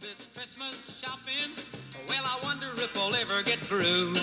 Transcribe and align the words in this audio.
this 0.00 0.28
Christmas 0.34 0.74
shopping. 1.02 1.50
Well, 2.08 2.22
I 2.24 2.38
wonder 2.44 2.68
if 2.76 2.96
I'll 2.96 3.14
ever 3.14 3.42
get 3.42 3.58
through. 3.60 4.14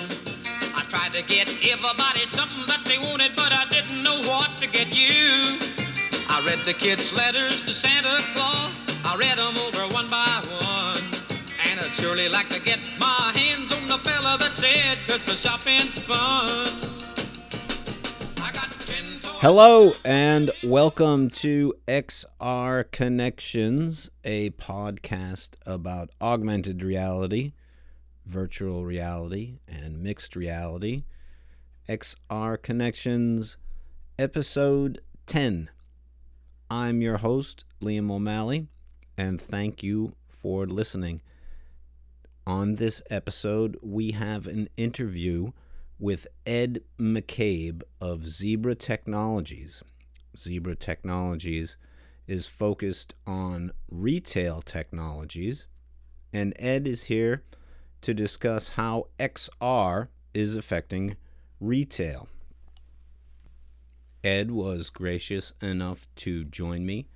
I 0.73 0.85
tried 0.89 1.11
to 1.13 1.21
get 1.21 1.49
everybody 1.49 2.25
something 2.25 2.65
that 2.67 2.85
they 2.85 2.97
wanted, 2.97 3.35
but 3.35 3.51
I 3.51 3.67
didn't 3.69 4.01
know 4.01 4.21
what 4.21 4.57
to 4.59 4.67
get 4.67 4.87
you. 4.95 5.59
I 6.29 6.43
read 6.45 6.63
the 6.63 6.73
kids' 6.73 7.11
letters 7.11 7.61
to 7.61 7.73
Santa 7.73 8.23
Claus. 8.33 8.73
I 9.03 9.17
read 9.17 9.37
them 9.37 9.57
over 9.57 9.93
one 9.93 10.07
by 10.07 10.43
one. 10.61 11.03
And 11.69 11.79
I'd 11.79 11.93
surely 11.93 12.29
like 12.29 12.49
to 12.49 12.59
get 12.61 12.79
my 12.97 13.33
hands 13.35 13.73
on 13.73 13.87
the 13.87 13.97
fella 13.97 14.37
that 14.39 14.55
said 14.55 14.99
Christmas 15.07 15.41
shopping's 15.41 15.99
fun. 15.99 16.94
Hello 19.45 19.93
and 20.03 20.49
welcome 20.63 21.29
to 21.29 21.75
XR 21.87 22.91
Connections, 22.91 24.09
a 24.23 24.49
podcast 24.49 25.51
about 25.67 26.09
augmented 26.19 26.81
reality, 26.81 27.53
virtual 28.25 28.85
reality, 28.85 29.59
and 29.67 30.01
mixed 30.01 30.35
reality. 30.35 31.03
XR 31.87 32.59
Connections, 32.59 33.57
episode 34.17 34.99
10. 35.27 35.69
I'm 36.71 37.03
your 37.03 37.17
host, 37.17 37.65
Liam 37.79 38.09
O'Malley, 38.09 38.65
and 39.15 39.39
thank 39.39 39.83
you 39.83 40.15
for 40.27 40.65
listening. 40.65 41.21
On 42.47 42.75
this 42.75 43.03
episode, 43.11 43.77
we 43.83 44.13
have 44.13 44.47
an 44.47 44.69
interview 44.75 45.51
with 45.99 46.27
Ed 46.45 46.81
McCabe 46.99 47.81
of 48.01 48.27
Zebra 48.27 48.75
Technologies. 48.75 49.81
Zebra 50.37 50.75
Technologies 50.75 51.77
is 52.27 52.47
focused 52.47 53.15
on 53.25 53.71
retail 53.89 54.61
technologies, 54.61 55.67
and 56.33 56.53
Ed 56.59 56.87
is 56.87 57.03
here 57.03 57.43
to 58.01 58.13
discuss 58.13 58.69
how 58.69 59.07
XR 59.19 60.09
is 60.33 60.55
affecting 60.55 61.15
retail. 61.59 62.27
Ed 64.23 64.51
was 64.51 64.89
gracious 64.89 65.53
enough 65.61 66.07
to 66.17 66.43
join 66.43 66.85
me 66.85 67.07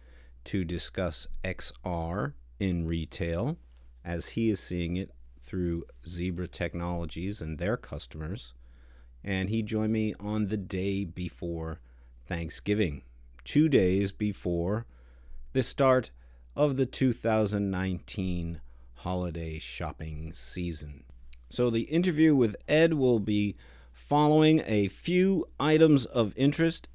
to 0.46 0.64
discuss 0.64 1.28
XR 1.44 2.34
in 2.60 2.86
retail 2.86 3.58
as 4.06 4.30
he 4.30 4.50
is 4.50 4.60
seeing 4.60 4.96
it 4.96 5.12
through 5.44 5.84
Zebra 6.08 6.48
Technologies 6.48 7.42
and 7.42 7.58
their 7.58 7.76
customers 7.76 8.54
and 9.24 9.50
he 9.50 9.62
joined 9.62 9.94
me 9.94 10.14
on 10.20 10.48
the 10.48 10.58
day 10.58 11.04
before 11.04 11.80
Thanksgiving, 12.28 13.04
two 13.44 13.70
days 13.70 14.12
before 14.12 14.86
the 15.54 15.64
start 15.64 16.12
of 16.56 16.78
the 16.78 16.86
2019 16.86 18.62
holiday 18.96 19.60
shopping 19.60 20.34
season. 20.34 21.04
So, 21.50 21.70
the 21.70 21.84
interview 21.84 22.36
with 22.36 22.56
Ed 22.68 22.94
will 22.94 23.20
be 23.20 23.56
following 23.92 24.62
a 24.66 24.88
few 24.88 25.48
items 25.60 26.06
of 26.06 26.34
interest, 26.36 26.88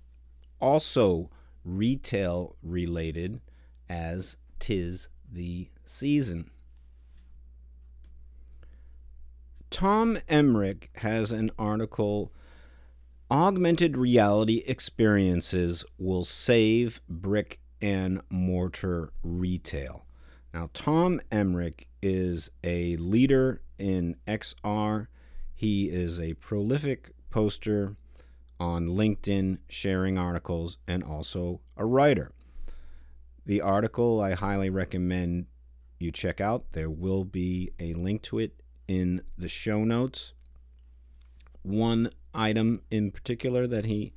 also 0.61 1.31
retail 1.65 2.57
related, 2.63 3.41
as 3.89 4.37
tis 4.61 5.09
the 5.31 5.69
season. 5.85 6.51
Tom 9.75 10.19
Emrich 10.29 10.87
has 10.95 11.33
an 11.33 11.51
article 11.59 12.33
Augmented 13.29 13.97
Reality 13.97 14.63
Experiences 14.69 15.85
Will 15.99 16.23
Save 16.23 17.01
Brick 17.09 17.59
and 17.83 18.21
Mortar 18.31 19.11
Retail. 19.25 20.07
Now, 20.53 20.71
Tom 20.75 21.21
Emrich 21.33 21.89
is 22.01 22.53
a 22.63 22.97
leader 22.99 23.63
in 23.77 24.15
XR. 24.29 25.09
He 25.57 25.91
is 25.91 26.21
a 26.21 26.35
prolific 26.35 27.11
poster 27.31 27.97
on 28.61 28.87
LinkedIn, 28.87 29.59
sharing 29.69 30.17
articles, 30.17 30.79
and 30.87 31.03
also 31.03 31.61
a 31.77 31.85
writer. 31.85 32.31
The 33.45 33.61
article 33.61 34.21
I 34.21 34.35
highly 34.35 34.71
recommend 34.71 35.47
you 35.99 36.13
check 36.13 36.41
out. 36.41 36.65
There 36.75 36.91
will 36.91 37.25
be 37.25 37.73
a 37.81 37.95
link 37.95 38.23
to 38.23 38.39
it 38.39 38.61
in 38.89 39.23
the 39.37 39.49
show 39.49 39.85
notes. 39.85 40.33
One 41.63 42.11
item 42.35 42.83
in 42.91 43.11
particular 43.11 43.67
that 43.67 43.85
he 43.85 44.13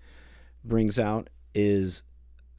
brings 0.63 1.00
out 1.00 1.29
is 1.53 2.03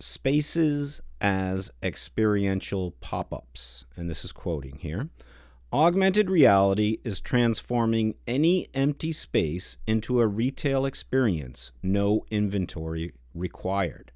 spaces 0.01 1.01
as 1.21 1.71
experiential 1.83 2.93
pop 3.01 3.33
ups. 3.33 3.85
And 3.97 4.09
this 4.09 4.25
is 4.25 4.33
quoting 4.33 4.79
here. 4.79 5.09
Augmented 5.73 6.31
reality 6.31 6.99
is 7.05 7.21
transforming 7.21 8.15
any 8.27 8.69
empty 8.73 9.13
space 9.13 9.77
into 9.87 10.21
a 10.21 10.27
retail 10.27 10.87
experience, 10.87 11.73
no 11.83 12.25
inventory 12.31 13.13
required. 13.35 14.11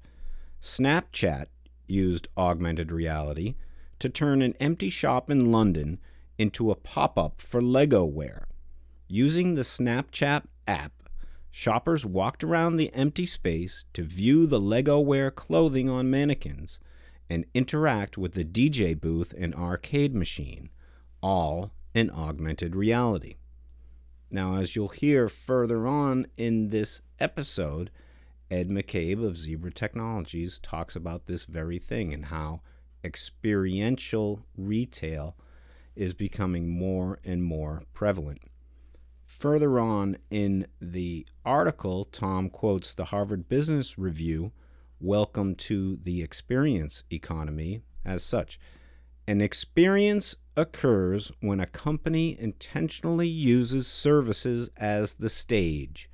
Snapchat 0.61 1.45
used 1.85 2.27
augmented 2.37 2.91
reality 2.91 3.53
to 3.99 4.09
turn 4.09 4.41
an 4.41 4.55
empty 4.59 4.89
shop 4.89 5.29
in 5.29 5.51
London 5.51 5.99
into 6.37 6.71
a 6.71 6.75
pop 6.75 7.17
up 7.17 7.41
for 7.41 7.61
Lego 7.61 8.03
Wear. 8.05 8.47
Using 9.07 9.55
the 9.55 9.61
Snapchat 9.61 10.43
app, 10.67 10.93
shoppers 11.51 12.05
walked 12.05 12.43
around 12.43 12.77
the 12.77 12.93
empty 12.93 13.25
space 13.25 13.85
to 13.93 14.03
view 14.03 14.45
the 14.45 14.59
Lego 14.59 14.99
Wear 14.99 15.29
clothing 15.29 15.89
on 15.89 16.09
mannequins 16.09 16.79
and 17.29 17.45
interact 17.53 18.17
with 18.17 18.33
the 18.33 18.45
DJ 18.45 18.99
booth 18.99 19.33
and 19.37 19.53
arcade 19.55 20.15
machine, 20.15 20.69
all 21.21 21.71
in 21.93 22.09
augmented 22.09 22.75
reality. 22.75 23.35
Now, 24.29 24.55
as 24.55 24.75
you'll 24.75 24.89
hear 24.89 25.29
further 25.29 25.85
on 25.87 26.25
in 26.37 26.69
this 26.69 27.01
episode, 27.19 27.91
Ed 28.49 28.69
McCabe 28.69 29.23
of 29.23 29.37
Zebra 29.37 29.71
Technologies 29.71 30.59
talks 30.59 30.95
about 30.95 31.27
this 31.27 31.45
very 31.45 31.79
thing 31.79 32.13
and 32.13 32.25
how 32.25 32.61
experiential 33.03 34.45
retail 34.57 35.35
is 35.95 36.13
becoming 36.13 36.69
more 36.69 37.19
and 37.23 37.43
more 37.43 37.83
prevalent. 37.93 38.39
Further 39.25 39.79
on 39.79 40.17
in 40.29 40.67
the 40.81 41.27
article, 41.45 42.05
Tom 42.05 42.49
quotes 42.49 42.93
the 42.93 43.05
Harvard 43.05 43.49
Business 43.49 43.97
Review 43.97 44.51
Welcome 44.99 45.55
to 45.55 45.99
the 46.01 46.23
Experience 46.23 47.03
Economy 47.11 47.81
as 48.05 48.23
such. 48.23 48.59
An 49.27 49.41
experience 49.41 50.35
occurs 50.55 51.31
when 51.41 51.59
a 51.59 51.65
company 51.65 52.39
intentionally 52.39 53.27
uses 53.27 53.87
services 53.87 54.69
as 54.77 55.15
the 55.15 55.29
stage 55.29 56.09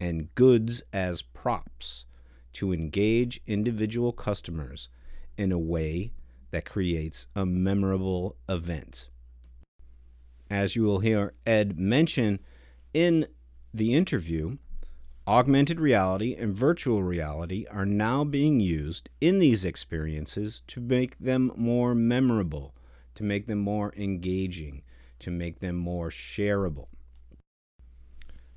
and 0.00 0.32
goods 0.34 0.82
as 0.92 1.22
props 1.22 2.04
to 2.52 2.72
engage 2.72 3.40
individual 3.46 4.12
customers 4.12 4.88
in 5.36 5.52
a 5.52 5.58
way 5.58 6.12
that 6.50 6.64
creates 6.64 7.26
a 7.34 7.44
memorable 7.44 8.36
event 8.48 9.08
as 10.50 10.76
you 10.76 10.82
will 10.82 11.00
hear 11.00 11.34
Ed 11.46 11.78
mention 11.78 12.40
in 12.94 13.26
the 13.72 13.94
interview, 13.94 14.56
augmented 15.26 15.78
reality 15.78 16.34
and 16.34 16.54
virtual 16.54 17.02
reality 17.02 17.66
are 17.70 17.84
now 17.84 18.24
being 18.24 18.60
used 18.60 19.10
in 19.20 19.38
these 19.38 19.64
experiences 19.64 20.62
to 20.68 20.80
make 20.80 21.18
them 21.18 21.52
more 21.54 21.94
memorable, 21.94 22.74
to 23.14 23.22
make 23.22 23.46
them 23.46 23.58
more 23.58 23.92
engaging, 23.96 24.82
to 25.18 25.30
make 25.30 25.60
them 25.60 25.76
more 25.76 26.08
shareable. 26.08 26.88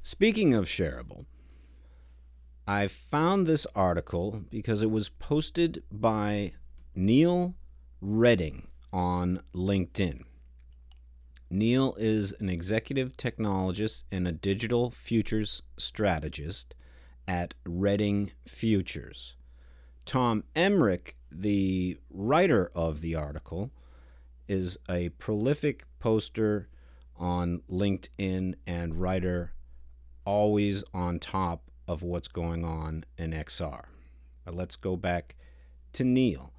Speaking 0.02 0.54
of 0.54 0.66
shareable, 0.66 1.26
I 2.68 2.88
found 2.88 3.46
this 3.46 3.68
article 3.76 4.44
because 4.50 4.82
it 4.82 4.90
was 4.90 5.10
posted 5.10 5.84
by 5.92 6.54
Neil 6.96 7.56
Redding 8.00 8.68
on 8.94 9.42
LinkedIn. 9.54 10.24
Neil 11.54 11.96
is 12.00 12.34
an 12.40 12.48
executive 12.48 13.18
technologist 13.18 14.04
and 14.10 14.26
a 14.26 14.32
digital 14.32 14.90
futures 14.90 15.62
strategist 15.78 16.74
at 17.28 17.54
Redding 17.66 18.32
Futures. 18.48 19.36
Tom 20.06 20.46
Emrich, 20.56 21.12
the 21.30 22.00
writer 22.10 22.72
of 22.74 23.02
the 23.02 23.16
article, 23.16 23.70
is 24.48 24.78
a 24.90 25.10
prolific 25.10 25.84
poster 26.00 26.70
on 27.18 27.62
LinkedIn 27.70 28.56
and 28.66 28.96
writer 28.96 29.52
always 30.24 30.86
on 30.94 31.20
top 31.20 31.64
of 31.86 32.02
what's 32.02 32.30
going 32.30 32.64
on 32.64 33.04
in 33.18 33.32
XR. 33.32 33.84
But 34.46 34.56
let's 34.56 34.78
go 34.78 34.96
back 34.96 35.36
to 35.94 36.06
Neil. 36.06 36.54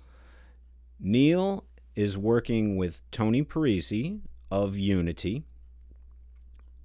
Neil 1.00 1.65
is 1.97 2.19
working 2.19 2.77
with 2.77 3.03
Tony 3.11 3.43
Parisi, 3.43 4.21
of 4.52 4.76
Unity 4.76 5.43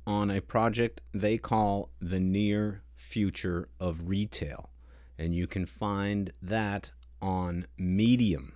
on 0.06 0.32
a 0.32 0.40
project 0.40 1.02
they 1.12 1.38
call 1.38 1.90
the 2.00 2.20
near 2.20 2.82
future 2.96 3.68
of 3.78 4.08
retail. 4.08 4.70
And 5.20 5.36
you 5.36 5.48
can 5.48 5.66
find 5.66 6.32
that 6.42 6.94
on 7.22 7.68
Medium. 7.78 8.54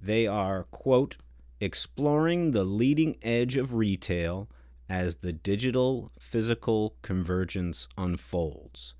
They 0.00 0.28
are, 0.28 0.62
quote, 0.70 1.16
exploring 1.60 2.52
the 2.52 2.62
leading 2.62 3.16
edge 3.20 3.56
of 3.56 3.74
retail 3.74 4.48
as 4.88 5.16
the 5.16 5.32
digital 5.32 6.12
physical 6.20 6.94
convergence 7.02 7.88
unfolds. 7.98 8.94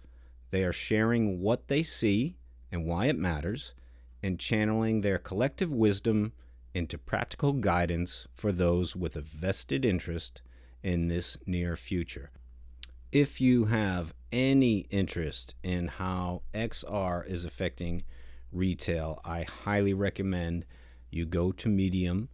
They 0.51 0.65
are 0.65 0.73
sharing 0.73 1.41
what 1.41 1.69
they 1.69 1.85
see 1.85 2.35
and 2.73 2.85
why 2.85 3.07
it 3.07 3.17
matters, 3.17 3.75
and 4.25 4.41
channeling 4.41 5.03
their 5.03 5.19
collective 5.19 5.71
wisdom 5.71 6.33
into 6.75 6.99
practical 6.99 7.53
guidance 7.53 8.27
for 8.35 8.53
those 8.53 8.95
with 8.95 9.17
a 9.17 9.21
vested 9.21 9.85
interest 9.85 10.43
in 10.83 11.09
this 11.09 11.37
near 11.47 11.77
future. 11.77 12.31
If 13.11 13.41
you 13.41 13.65
have 13.67 14.13
any 14.31 14.81
interest 14.91 15.55
in 15.63 15.89
how 15.89 16.43
XR 16.55 17.27
is 17.27 17.45
affecting 17.45 18.03
retail, 18.53 19.21
I 19.25 19.45
highly 19.45 19.95
recommend 19.95 20.67
you 21.11 21.25
go 21.25 21.53
to 21.53 21.69
Medium 21.69 22.29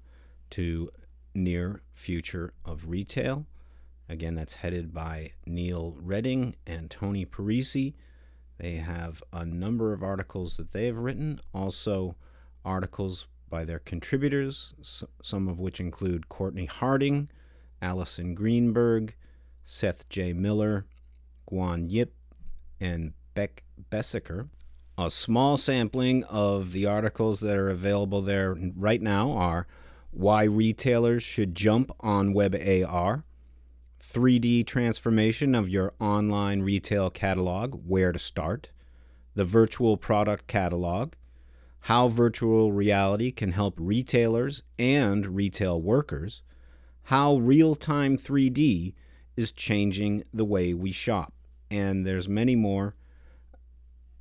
to 0.51 0.91
Near 1.35 1.83
Future 1.93 2.53
of 2.65 2.89
Retail. 2.89 3.47
Again, 4.09 4.35
that's 4.35 4.55
headed 4.55 4.93
by 4.93 5.33
Neil 5.47 5.97
Redding 5.99 6.57
and 6.67 6.91
Tony 6.91 7.25
Parisi. 7.25 7.95
They 8.59 8.77
have 8.77 9.23
a 9.33 9.45
number 9.45 9.93
of 9.93 10.03
articles 10.03 10.57
that 10.57 10.73
they 10.73 10.87
have 10.87 10.97
written, 10.97 11.41
also 11.53 12.17
articles 12.65 13.27
by 13.55 13.65
their 13.65 13.79
contributors, 13.79 14.75
some 15.23 15.47
of 15.47 15.61
which 15.61 15.79
include 15.79 16.29
Courtney 16.29 16.65
Harding, 16.65 17.31
Allison 17.81 18.35
Greenberg, 18.35 19.15
Seth 19.63 20.09
J. 20.09 20.33
Miller, 20.33 20.87
Guan 21.49 21.89
Yip, 21.89 22.17
and 22.81 23.13
Beck 23.35 23.63
Bessaker. 23.93 24.49
A 24.99 25.09
small 25.09 25.57
sampling 25.57 26.25
of 26.25 26.73
the 26.73 26.87
articles 26.87 27.39
that 27.41 27.57
are 27.57 27.69
available 27.69 28.23
there 28.23 28.57
right 28.75 29.01
now 29.01 29.31
are 29.31 29.69
Why 30.11 30.43
Retailers 30.43 31.23
Should 31.23 31.55
Jump 31.55 31.93
on 32.01 32.33
Web 32.33 32.57
AR, 32.57 33.25
3D 34.03 34.67
transformation 34.67 35.55
of 35.55 35.69
your 35.69 35.93
online 36.01 36.63
retail 36.63 37.09
catalog, 37.09 37.87
where 37.87 38.11
to 38.11 38.19
start, 38.19 38.71
the 39.37 39.45
virtual 39.45 39.97
product 39.97 40.49
catalog, 40.49 41.13
how 41.85 42.09
virtual 42.09 42.73
reality 42.73 43.31
can 43.31 43.53
help 43.53 43.75
retailers 43.77 44.63
and 44.79 45.37
retail 45.37 45.79
workers, 45.83 46.41
how 47.03 47.37
real 47.37 47.75
time 47.75 48.17
3D 48.17 48.95
is 49.37 49.53
changing 49.53 50.25
the 50.33 50.47
way 50.47 50.73
we 50.73 50.91
shop. 50.91 51.35
And 51.71 52.07
there's 52.07 52.27
many 52.27 52.57
more. 52.57 52.95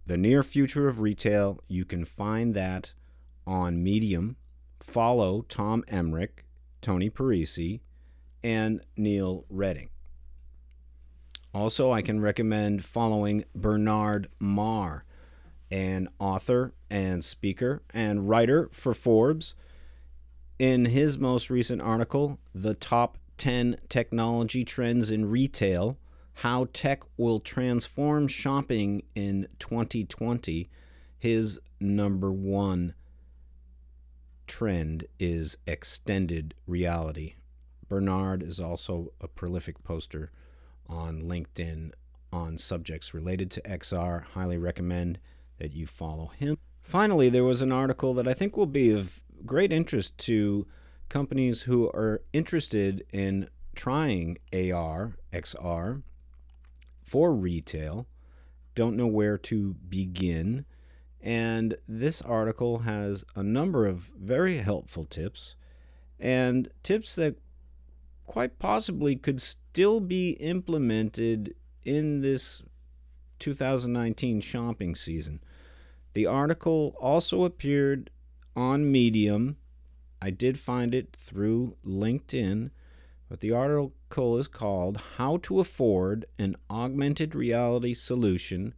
The 0.07 0.17
near 0.17 0.43
future 0.43 0.89
of 0.89 0.99
retail, 0.99 1.61
you 1.69 1.85
can 1.85 2.03
find 2.03 2.53
that 2.53 2.91
on 3.47 3.81
Medium. 3.81 4.35
Follow 4.81 5.43
Tom 5.43 5.85
Emrich, 5.87 6.43
Tony 6.81 7.09
Parisi, 7.09 7.79
and 8.43 8.81
Neil 8.97 9.45
Redding. 9.49 9.87
Also, 11.53 11.93
I 11.93 12.01
can 12.01 12.19
recommend 12.19 12.83
following 12.83 13.45
Bernard 13.55 14.27
Marr, 14.37 15.05
an 15.71 16.09
author 16.19 16.73
and 16.93 17.25
speaker 17.25 17.81
and 17.91 18.29
writer 18.29 18.69
for 18.71 18.93
Forbes. 18.93 19.55
In 20.59 20.85
his 20.85 21.17
most 21.17 21.49
recent 21.49 21.81
article, 21.81 22.37
The 22.53 22.75
Top 22.75 23.17
10 23.39 23.77
Technology 23.89 24.63
Trends 24.63 25.09
in 25.09 25.25
Retail 25.25 25.97
How 26.33 26.67
Tech 26.71 27.01
Will 27.17 27.39
Transform 27.39 28.27
Shopping 28.27 29.01
in 29.15 29.47
2020, 29.57 30.69
his 31.17 31.59
number 31.79 32.31
one 32.31 32.93
trend 34.45 35.05
is 35.19 35.57
extended 35.65 36.53
reality. 36.67 37.33
Bernard 37.89 38.43
is 38.43 38.59
also 38.59 39.11
a 39.19 39.27
prolific 39.27 39.83
poster 39.83 40.31
on 40.87 41.23
LinkedIn 41.23 41.91
on 42.31 42.59
subjects 42.59 43.15
related 43.15 43.49
to 43.49 43.61
XR. 43.61 44.23
Highly 44.23 44.59
recommend 44.59 45.17
that 45.57 45.73
you 45.73 45.87
follow 45.87 46.27
him. 46.27 46.59
Finally, 46.83 47.29
there 47.29 47.43
was 47.43 47.61
an 47.61 47.71
article 47.71 48.13
that 48.13 48.27
I 48.27 48.33
think 48.33 48.55
will 48.55 48.65
be 48.65 48.91
of 48.91 49.21
great 49.45 49.71
interest 49.71 50.17
to 50.19 50.67
companies 51.09 51.63
who 51.63 51.87
are 51.87 52.21
interested 52.33 53.05
in 53.11 53.49
trying 53.75 54.37
AR, 54.53 55.13
XR 55.31 56.03
for 57.01 57.33
retail, 57.33 58.07
don't 58.75 58.97
know 58.97 59.07
where 59.07 59.37
to 59.37 59.75
begin. 59.87 60.65
And 61.21 61.77
this 61.87 62.21
article 62.21 62.79
has 62.79 63.23
a 63.35 63.43
number 63.43 63.85
of 63.85 64.11
very 64.19 64.57
helpful 64.57 65.05
tips 65.05 65.55
and 66.19 66.69
tips 66.81 67.15
that 67.15 67.35
quite 68.25 68.59
possibly 68.59 69.15
could 69.15 69.41
still 69.41 69.99
be 69.99 70.31
implemented 70.31 71.55
in 71.83 72.21
this 72.21 72.63
2019 73.39 74.41
shopping 74.41 74.95
season. 74.95 75.39
The 76.13 76.25
article 76.27 76.95
also 76.99 77.43
appeared 77.43 78.11
on 78.55 78.91
Medium. 78.91 79.57
I 80.21 80.29
did 80.29 80.59
find 80.59 80.93
it 80.93 81.15
through 81.15 81.75
LinkedIn, 81.85 82.69
but 83.29 83.39
the 83.39 83.51
article 83.51 84.37
is 84.37 84.47
called 84.47 85.01
How 85.17 85.37
to 85.37 85.59
Afford 85.59 86.25
an 86.37 86.55
Augmented 86.69 87.33
Reality 87.33 87.95
Solution 87.95 88.75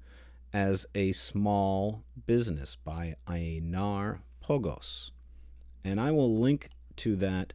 as 0.53 0.85
a 0.95 1.11
Small 1.11 2.03
Business 2.25 2.77
by 2.77 3.15
Einar 3.27 4.21
Poghos. 4.41 5.11
And 5.83 5.99
I 5.99 6.11
will 6.11 6.39
link 6.39 6.69
to 6.97 7.17
that 7.17 7.53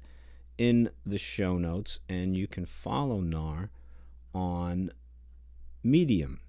in 0.59 0.91
the 1.07 1.17
show 1.17 1.57
notes, 1.57 2.01
and 2.07 2.37
you 2.37 2.47
can 2.47 2.67
follow 2.67 3.21
NAR 3.21 3.71
on 4.35 4.91
Medium. 5.83 6.41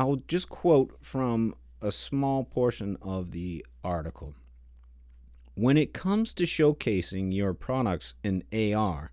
I'll 0.00 0.22
just 0.28 0.48
quote 0.48 0.96
from 1.02 1.54
a 1.82 1.92
small 1.92 2.42
portion 2.42 2.96
of 3.02 3.32
the 3.32 3.66
article. 3.84 4.34
When 5.54 5.76
it 5.76 5.92
comes 5.92 6.32
to 6.32 6.44
showcasing 6.44 7.34
your 7.34 7.52
products 7.52 8.14
in 8.24 8.42
AR, 8.50 9.12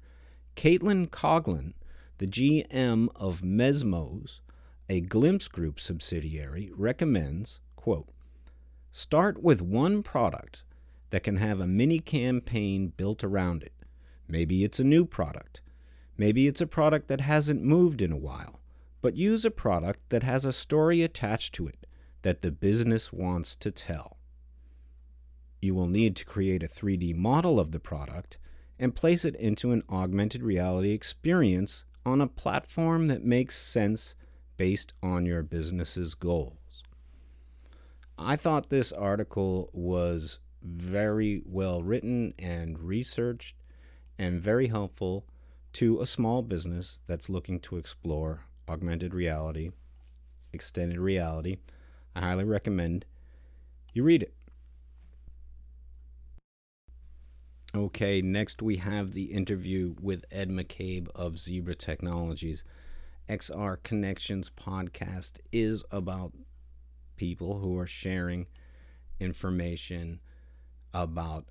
Katelyn 0.55 1.09
Coghlan, 1.09 1.73
the 2.19 2.25
GM 2.25 3.09
of 3.17 3.41
Mezmos, 3.41 4.39
a 4.87 5.01
Glimpse 5.01 5.49
Group 5.49 5.81
subsidiary, 5.81 6.71
recommends, 6.73 7.59
quote, 7.75 8.07
Start 8.93 9.43
with 9.43 9.61
one 9.61 10.01
product 10.03 10.63
that 11.09 11.23
can 11.23 11.35
have 11.35 11.59
a 11.59 11.67
mini 11.67 11.99
campaign 11.99 12.93
built 12.95 13.25
around 13.25 13.61
it. 13.61 13.73
Maybe 14.25 14.63
it's 14.63 14.79
a 14.79 14.85
new 14.85 15.03
product. 15.03 15.59
Maybe 16.17 16.47
it's 16.47 16.61
a 16.61 16.65
product 16.65 17.09
that 17.09 17.19
hasn't 17.19 17.61
moved 17.61 18.01
in 18.01 18.13
a 18.13 18.17
while. 18.17 18.61
But 19.01 19.15
use 19.15 19.45
a 19.45 19.51
product 19.51 20.09
that 20.09 20.23
has 20.23 20.45
a 20.45 20.53
story 20.53 21.01
attached 21.01 21.53
to 21.55 21.67
it 21.67 21.85
that 22.23 22.41
the 22.41 22.51
business 22.51 23.13
wants 23.13 23.55
to 23.57 23.71
tell. 23.71 24.17
You 25.61 25.75
will 25.75 25.87
need 25.87 26.15
to 26.17 26.25
create 26.25 26.63
a 26.63 26.67
3D 26.67 27.15
model 27.15 27.59
of 27.59 27.71
the 27.71 27.79
product 27.79 28.37
and 28.79 28.95
place 28.95 29.25
it 29.25 29.35
into 29.35 29.71
an 29.71 29.83
augmented 29.89 30.43
reality 30.43 30.91
experience 30.91 31.85
on 32.05 32.21
a 32.21 32.27
platform 32.27 33.07
that 33.07 33.23
makes 33.23 33.57
sense 33.57 34.15
based 34.55 34.93
on 35.01 35.25
your 35.25 35.43
business's 35.43 36.15
goals. 36.15 36.83
I 38.17 38.35
thought 38.35 38.69
this 38.69 38.91
article 38.91 39.69
was 39.73 40.39
very 40.63 41.43
well 41.45 41.83
written 41.83 42.33
and 42.39 42.79
researched 42.79 43.55
and 44.17 44.41
very 44.41 44.67
helpful 44.67 45.25
to 45.73 46.01
a 46.01 46.05
small 46.05 46.41
business 46.41 46.99
that's 47.07 47.29
looking 47.29 47.59
to 47.59 47.77
explore 47.77 48.46
augmented 48.67 49.13
reality, 49.13 49.71
extended 50.53 50.99
reality. 50.99 51.57
I 52.15 52.21
highly 52.21 52.43
recommend 52.43 53.05
you 53.93 54.03
read 54.03 54.23
it. 54.23 54.33
Okay, 57.75 58.21
next 58.21 58.61
we 58.61 58.77
have 58.77 59.13
the 59.13 59.25
interview 59.25 59.95
with 60.01 60.25
Ed 60.31 60.49
McCabe 60.49 61.09
of 61.13 61.37
Zebra 61.37 61.75
Technologies. 61.75 62.63
XR 63.29 63.77
Connections 63.83 64.49
podcast 64.49 65.39
is 65.51 65.83
about 65.91 66.33
people 67.17 67.59
who 67.59 67.77
are 67.77 67.87
sharing 67.87 68.47
information 69.19 70.19
about 70.93 71.45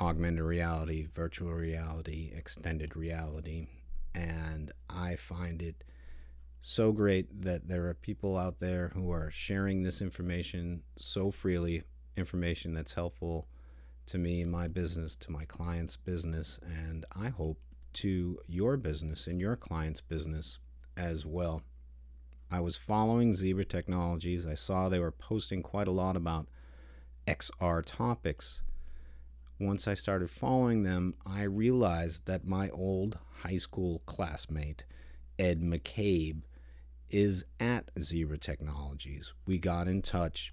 augmented 0.00 0.42
reality, 0.44 1.06
virtual 1.14 1.52
reality, 1.52 2.32
extended 2.34 2.96
reality. 2.96 3.66
And 4.14 4.72
I 4.88 5.16
find 5.16 5.62
it 5.62 5.84
so 6.64 6.92
great 6.92 7.42
that 7.42 7.66
there 7.66 7.88
are 7.88 7.94
people 7.94 8.38
out 8.38 8.60
there 8.60 8.92
who 8.94 9.10
are 9.10 9.32
sharing 9.32 9.82
this 9.82 10.00
information 10.00 10.80
so 10.96 11.28
freely, 11.32 11.82
information 12.16 12.72
that's 12.72 12.92
helpful 12.92 13.48
to 14.06 14.16
me, 14.16 14.42
and 14.42 14.50
my 14.50 14.68
business, 14.68 15.16
to 15.16 15.32
my 15.32 15.44
client's 15.44 15.96
business, 15.96 16.60
and 16.64 17.04
I 17.16 17.30
hope 17.30 17.58
to 17.94 18.38
your 18.46 18.76
business 18.76 19.26
and 19.26 19.40
your 19.40 19.56
client's 19.56 20.00
business 20.00 20.58
as 20.96 21.26
well. 21.26 21.62
I 22.48 22.60
was 22.60 22.76
following 22.76 23.34
Zebra 23.34 23.64
Technologies. 23.64 24.46
I 24.46 24.54
saw 24.54 24.88
they 24.88 25.00
were 25.00 25.10
posting 25.10 25.62
quite 25.62 25.88
a 25.88 25.92
lot 25.92 26.16
about 26.16 26.46
XR 27.26 27.82
topics. 27.84 28.62
once 29.58 29.88
I 29.88 29.94
started 29.94 30.30
following 30.30 30.84
them, 30.84 31.14
I 31.26 31.42
realized 31.42 32.26
that 32.26 32.46
my 32.46 32.68
old 32.70 33.18
high 33.42 33.58
school 33.58 34.00
classmate, 34.06 34.84
Ed 35.38 35.60
McCabe, 35.60 36.42
is 37.12 37.44
at 37.60 37.90
Zebra 38.00 38.38
Technologies. 38.38 39.32
We 39.46 39.58
got 39.58 39.86
in 39.86 40.02
touch. 40.02 40.52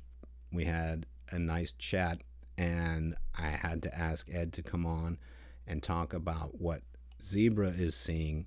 We 0.52 0.66
had 0.66 1.06
a 1.32 1.40
nice 1.40 1.72
chat, 1.72 2.22
and 2.58 3.16
I 3.36 3.48
had 3.48 3.82
to 3.84 3.98
ask 3.98 4.28
Ed 4.32 4.54
to 4.54 4.62
come 4.62 4.86
on 4.86 5.18
and 5.66 5.82
talk 5.82 6.14
about 6.14 6.60
what 6.60 6.82
Zebra 7.24 7.70
is 7.70 7.96
seeing 7.96 8.46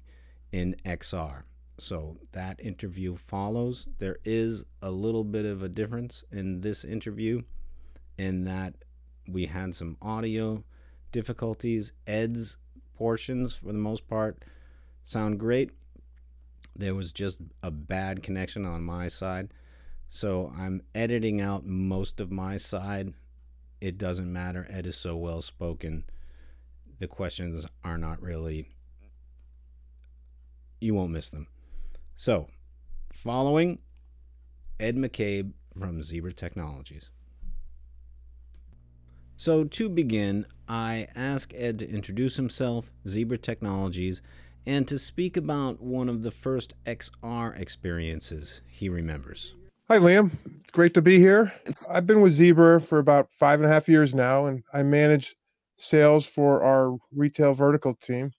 in 0.53 0.77
XR. 0.85 1.43
So 1.79 2.19
that 2.33 2.61
interview 2.61 3.17
follows. 3.17 3.89
There 3.99 4.19
is 4.25 4.65
a 4.83 4.91
little 4.91 5.25
bit 5.25 5.47
of 5.47 5.63
a 5.63 5.69
difference 5.69 6.23
in 6.31 6.61
this 6.61 6.85
interview 6.85 7.43
in 8.19 8.45
that 8.45 8.75
we 9.27 9.47
had 9.47 9.75
some 9.75 9.97
audio 10.03 10.63
difficulties. 11.13 11.93
Ed's 12.07 12.59
portions, 12.95 13.55
for 13.55 13.67
the 13.67 13.73
most 13.75 14.07
part, 14.07 14.45
sound 15.05 15.41
great. 15.41 15.71
There 16.75 16.95
was 16.95 17.13
just 17.13 17.39
a 17.63 17.71
bad 17.71 18.23
connection 18.23 18.65
on 18.65 18.83
my 18.83 19.09
side. 19.09 19.53
So 20.09 20.53
I'm 20.57 20.83
editing 20.95 21.41
out 21.41 21.65
most 21.65 22.21
of 22.21 22.31
my 22.31 22.57
side. 22.57 23.15
It 23.81 23.99
doesn't 23.99 24.33
matter. 24.33 24.67
Ed 24.71 24.87
is 24.87 24.97
so 24.97 25.17
well 25.17 25.43
spoken. 25.43 26.05
The 26.99 27.09
questions 27.09 27.67
are 27.83 27.99
not 27.99 28.23
really, 28.23 28.69
you 30.81 30.95
won't 30.95 31.13
miss 31.13 31.31
them. 31.31 31.49
So, 32.15 32.49
following 33.13 33.79
Ed 34.79 34.97
McCabe 34.97 35.53
from 35.79 36.03
Zebra 36.03 36.33
Technologies. 36.33 37.11
So, 39.37 39.65
to 39.65 39.89
begin, 39.89 40.47
I 40.69 41.09
ask 41.17 41.53
Ed 41.57 41.81
to 41.81 41.89
introduce 41.89 42.37
himself, 42.37 42.93
Zebra 43.09 43.39
Technologies, 43.39 44.23
and 44.67 44.87
to 44.89 44.99
speak 44.99 45.37
about 45.37 45.81
one 45.81 46.09
of 46.09 46.23
the 46.23 46.31
first 46.31 46.75
XR 46.87 47.59
experiences 47.59 48.61
he 48.69 48.89
remembers. 48.89 49.55
Hi, 49.89 49.99
Liam. 49.99 50.31
It's 50.61 50.71
great 50.71 50.95
to 50.95 51.03
be 51.03 51.19
here. 51.19 51.53
I've 51.91 52.07
been 52.07 52.21
with 52.21 52.33
Zebra 52.33 52.81
for 52.81 52.99
about 52.99 53.31
five 53.33 53.61
and 53.61 53.69
a 53.69 53.73
half 53.73 53.89
years 53.89 54.15
now, 54.15 54.47
and 54.47 54.63
I 54.73 54.83
manage 54.83 55.35
sales 55.77 56.25
for 56.25 56.63
our 56.63 56.97
retail 57.15 57.55
vertical 57.55 57.95
team. 57.95 58.31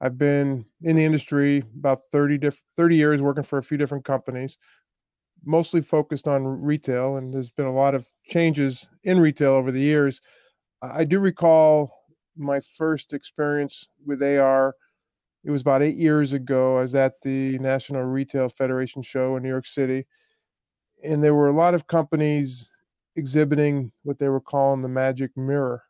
I've 0.00 0.18
been 0.18 0.64
in 0.82 0.96
the 0.96 1.04
industry 1.04 1.62
about 1.78 2.00
30, 2.10 2.38
diff- 2.38 2.62
30 2.76 2.96
years 2.96 3.22
working 3.22 3.44
for 3.44 3.58
a 3.58 3.62
few 3.62 3.76
different 3.76 4.04
companies, 4.04 4.58
mostly 5.44 5.80
focused 5.80 6.26
on 6.26 6.44
retail, 6.44 7.16
and 7.16 7.32
there's 7.32 7.50
been 7.50 7.66
a 7.66 7.72
lot 7.72 7.94
of 7.94 8.08
changes 8.28 8.88
in 9.04 9.20
retail 9.20 9.52
over 9.52 9.70
the 9.70 9.80
years. 9.80 10.20
I 10.82 11.04
do 11.04 11.20
recall 11.20 11.94
my 12.36 12.60
first 12.76 13.12
experience 13.12 13.86
with 14.04 14.22
AR. 14.22 14.74
It 15.44 15.50
was 15.50 15.62
about 15.62 15.82
eight 15.82 15.96
years 15.96 16.32
ago. 16.32 16.78
I 16.78 16.82
was 16.82 16.94
at 16.94 17.20
the 17.22 17.58
National 17.58 18.04
Retail 18.04 18.48
Federation 18.48 19.02
show 19.02 19.36
in 19.36 19.42
New 19.42 19.48
York 19.48 19.66
City, 19.66 20.06
and 21.02 21.22
there 21.22 21.34
were 21.34 21.48
a 21.48 21.54
lot 21.54 21.74
of 21.74 21.86
companies 21.86 22.70
exhibiting 23.16 23.92
what 24.04 24.18
they 24.18 24.28
were 24.28 24.40
calling 24.40 24.82
the 24.82 24.88
magic 24.88 25.36
mirror. 25.36 25.82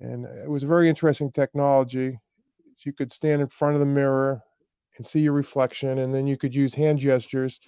And 0.00 0.24
it 0.24 0.50
was 0.50 0.64
a 0.64 0.68
very 0.68 0.88
interesting 0.88 1.30
technology 1.30 2.18
you 2.84 2.92
could 2.92 3.12
stand 3.12 3.42
in 3.42 3.48
front 3.48 3.74
of 3.74 3.80
the 3.80 3.86
mirror 3.86 4.42
and 4.96 5.04
see 5.04 5.20
your 5.20 5.32
reflection, 5.32 5.98
and 5.98 6.14
then 6.14 6.26
you 6.26 6.36
could 6.36 6.54
use 6.54 6.72
hand 6.72 6.98
gestures 6.98 7.60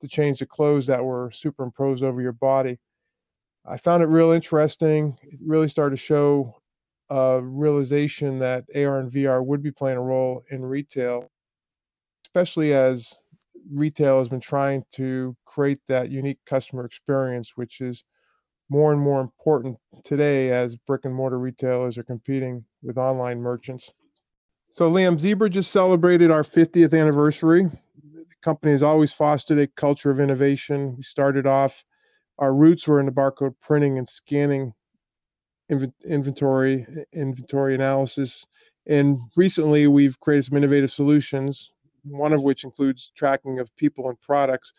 to 0.00 0.08
change 0.08 0.38
the 0.38 0.46
clothes 0.46 0.86
that 0.86 1.04
were 1.04 1.30
superimposed 1.32 2.04
over 2.04 2.22
your 2.22 2.32
body. 2.32 2.78
I 3.66 3.76
found 3.76 4.02
it 4.02 4.06
real 4.06 4.30
interesting. 4.30 5.18
It 5.22 5.38
really 5.44 5.68
started 5.68 5.96
to 5.96 6.02
show 6.02 6.59
a 7.10 7.40
realization 7.42 8.38
that 8.38 8.64
AR 8.74 9.00
and 9.00 9.10
VR 9.10 9.44
would 9.44 9.62
be 9.62 9.72
playing 9.72 9.98
a 9.98 10.02
role 10.02 10.44
in 10.50 10.64
retail, 10.64 11.28
especially 12.24 12.72
as 12.72 13.12
retail 13.72 14.18
has 14.18 14.28
been 14.28 14.40
trying 14.40 14.84
to 14.92 15.36
create 15.44 15.80
that 15.88 16.10
unique 16.10 16.38
customer 16.46 16.84
experience, 16.84 17.52
which 17.56 17.80
is 17.80 18.04
more 18.68 18.92
and 18.92 19.00
more 19.00 19.20
important 19.20 19.76
today 20.04 20.50
as 20.52 20.76
brick 20.86 21.04
and 21.04 21.14
mortar 21.14 21.38
retailers 21.38 21.98
are 21.98 22.04
competing 22.04 22.64
with 22.82 22.96
online 22.96 23.40
merchants. 23.40 23.90
So, 24.70 24.88
Liam, 24.88 25.18
Zebra 25.18 25.50
just 25.50 25.72
celebrated 25.72 26.30
our 26.30 26.44
50th 26.44 26.98
anniversary. 26.98 27.64
The 27.64 28.24
company 28.42 28.70
has 28.70 28.84
always 28.84 29.12
fostered 29.12 29.58
a 29.58 29.66
culture 29.66 30.12
of 30.12 30.20
innovation. 30.20 30.94
We 30.96 31.02
started 31.02 31.44
off, 31.44 31.82
our 32.38 32.54
roots 32.54 32.86
were 32.86 33.00
in 33.00 33.06
the 33.06 33.12
barcode 33.12 33.54
printing 33.60 33.98
and 33.98 34.08
scanning 34.08 34.72
inventory, 36.04 36.86
inventory 37.12 37.74
analysis. 37.74 38.46
And 38.86 39.18
recently, 39.36 39.86
we've 39.86 40.18
created 40.20 40.46
some 40.46 40.58
innovative 40.58 40.90
solutions, 40.90 41.70
one 42.04 42.32
of 42.32 42.42
which 42.42 42.64
includes 42.64 43.12
tracking 43.16 43.58
of 43.58 43.74
people 43.76 44.08
and 44.08 44.20
products. 44.20 44.72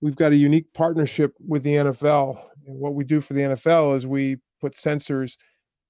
We've 0.00 0.16
got 0.16 0.32
a 0.32 0.36
unique 0.36 0.72
partnership 0.72 1.34
with 1.46 1.62
the 1.62 1.74
NFL. 1.74 2.42
And 2.66 2.78
what 2.78 2.94
we 2.94 3.04
do 3.04 3.20
for 3.20 3.34
the 3.34 3.42
NFL 3.42 3.96
is 3.96 4.06
we 4.06 4.38
put 4.60 4.74
sensors 4.74 5.36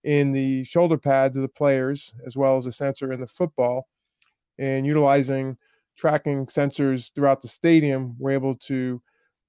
in 0.04 0.32
the 0.32 0.64
shoulder 0.64 0.98
pads 0.98 1.36
of 1.36 1.42
the 1.42 1.48
players, 1.48 2.12
as 2.26 2.36
well 2.36 2.56
as 2.56 2.66
a 2.66 2.72
sensor 2.72 3.12
in 3.12 3.20
the 3.20 3.26
football. 3.26 3.86
And 4.58 4.86
utilizing 4.86 5.56
tracking 5.96 6.46
sensors 6.46 7.14
throughout 7.14 7.42
the 7.42 7.48
stadium, 7.48 8.16
we're 8.18 8.32
able 8.32 8.56
to 8.56 9.00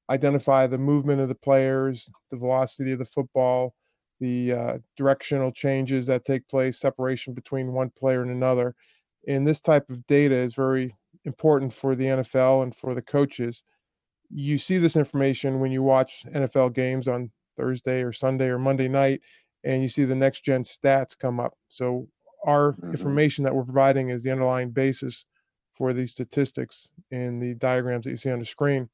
identify 0.10 0.68
the 0.68 0.78
movement 0.78 1.22
of 1.22 1.30
the 1.30 1.36
players, 1.36 2.10
the 2.30 2.38
velocity 2.38 2.92
of 2.92 3.00
the 3.00 3.06
football, 3.06 3.74
the 4.22 4.54
uh, 4.54 4.78
directional 4.96 5.52
changes 5.52 6.06
that 6.06 6.24
take 6.24 6.48
place, 6.48 6.80
separation 6.80 7.34
between 7.34 7.74
one 7.74 7.90
player 7.90 8.22
and 8.22 8.32
another. 8.32 8.76
And 9.28 9.46
this 9.46 9.60
type 9.60 9.90
of 9.90 10.06
data 10.08 10.36
is 10.36 10.56
very 10.56 10.96
important 11.26 11.74
for 11.74 11.96
the 11.96 12.06
NFL 12.06 12.64
and 12.64 12.74
for 12.74 12.94
the 12.94 13.02
coaches. 13.02 13.64
You 14.30 14.58
see 14.58 14.78
this 14.78 14.96
information 14.96 15.60
when 15.60 15.72
you 15.72 15.84
watch 15.84 16.24
NFL 16.34 16.74
games 16.74 17.08
on 17.08 17.32
Thursday 17.58 18.04
or 18.04 18.14
Sunday 18.14 18.48
or 18.48 18.60
Monday 18.60 18.88
night 18.88 19.22
and 19.64 19.84
you 19.84 19.90
see 19.90 20.06
the 20.06 20.16
next 20.16 20.44
gen 20.44 20.64
stats 20.64 21.18
come 21.18 21.40
up. 21.40 21.54
So 21.70 22.08
our 22.46 22.74
mm-hmm. 22.74 22.92
information 22.92 23.44
that 23.44 23.54
we're 23.54 23.66
providing 23.66 24.10
is 24.10 24.24
the 24.24 24.32
underlying 24.32 24.70
basis 24.70 25.26
for 25.74 25.94
these 25.94 26.12
statistics 26.12 26.92
in 27.10 27.40
the 27.40 27.56
diagrams 27.56 28.06
that 28.06 28.12
you 28.12 28.18
see 28.18 28.32
on 28.32 28.40
the 28.40 28.46
screen. 28.46 28.88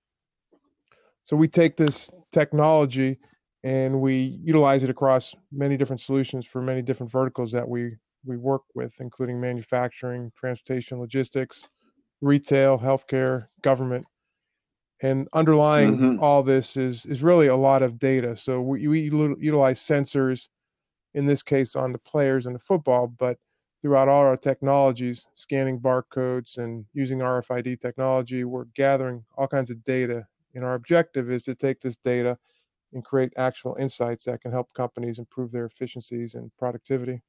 So 1.23 1.35
we 1.35 1.49
take 1.49 1.75
this 1.75 2.09
technology 2.31 3.19
and 3.67 3.99
we 3.99 4.39
utilize 4.41 4.85
it 4.85 4.89
across 4.89 5.35
many 5.51 5.75
different 5.75 5.99
solutions 5.99 6.47
for 6.47 6.61
many 6.61 6.81
different 6.81 7.11
verticals 7.11 7.51
that 7.51 7.67
we 7.67 7.91
we 8.25 8.37
work 8.37 8.61
with, 8.75 8.93
including 8.99 9.41
manufacturing, 9.41 10.31
transportation, 10.37 11.01
logistics, 11.01 11.67
retail, 12.21 12.79
healthcare, 12.79 13.47
government. 13.61 14.05
And 15.01 15.27
underlying 15.33 15.97
mm-hmm. 15.97 16.23
all 16.23 16.43
this 16.43 16.77
is 16.77 17.05
is 17.07 17.21
really 17.21 17.47
a 17.47 17.57
lot 17.57 17.83
of 17.83 17.99
data. 17.99 18.37
So 18.37 18.61
we, 18.61 18.87
we 18.87 19.01
utilize 19.01 19.81
sensors 19.81 20.47
in 21.13 21.25
this 21.25 21.43
case 21.43 21.75
on 21.75 21.91
the 21.91 21.99
players 21.99 22.45
and 22.45 22.55
the 22.55 22.59
football, 22.59 23.07
but 23.07 23.37
throughout 23.81 24.07
all 24.07 24.23
our 24.25 24.37
technologies, 24.37 25.27
scanning 25.33 25.77
barcodes 25.77 26.57
and 26.57 26.85
using 26.93 27.19
RFID 27.19 27.81
technology, 27.81 28.45
we're 28.45 28.65
gathering 28.75 29.25
all 29.37 29.47
kinds 29.47 29.69
of 29.69 29.83
data. 29.83 30.25
And 30.55 30.63
our 30.63 30.75
objective 30.75 31.29
is 31.29 31.43
to 31.43 31.53
take 31.53 31.81
this 31.81 31.97
data 31.97 32.37
and 32.93 33.03
create 33.03 33.33
actual 33.37 33.75
insights 33.79 34.25
that 34.25 34.41
can 34.41 34.51
help 34.51 34.73
companies 34.73 35.19
improve 35.19 35.51
their 35.51 35.65
efficiencies 35.65 36.35
and 36.35 36.51
productivity. 36.57 37.21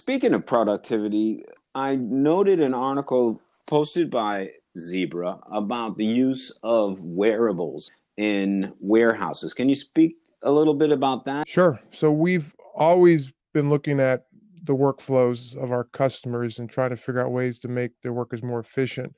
Speaking 0.00 0.34
of 0.34 0.46
productivity, 0.46 1.44
I 1.74 1.96
noted 1.96 2.60
an 2.60 2.74
article 2.74 3.40
posted 3.66 4.10
by 4.10 4.50
Zebra 4.78 5.38
about 5.50 5.96
the 5.96 6.04
use 6.04 6.52
of 6.62 7.00
wearables 7.00 7.90
in 8.16 8.72
warehouses. 8.80 9.54
Can 9.54 9.68
you 9.68 9.74
speak 9.74 10.16
a 10.42 10.50
little 10.50 10.74
bit 10.74 10.92
about 10.92 11.24
that? 11.24 11.48
Sure. 11.48 11.80
So 11.90 12.12
we've 12.12 12.54
always 12.74 13.32
been 13.52 13.70
looking 13.70 14.00
at 14.00 14.26
the 14.64 14.74
workflows 14.74 15.56
of 15.56 15.72
our 15.72 15.84
customers 15.84 16.58
and 16.58 16.70
trying 16.70 16.90
to 16.90 16.96
figure 16.96 17.20
out 17.20 17.32
ways 17.32 17.58
to 17.60 17.68
make 17.68 17.92
their 18.02 18.12
workers 18.12 18.42
more 18.42 18.60
efficient. 18.60 19.14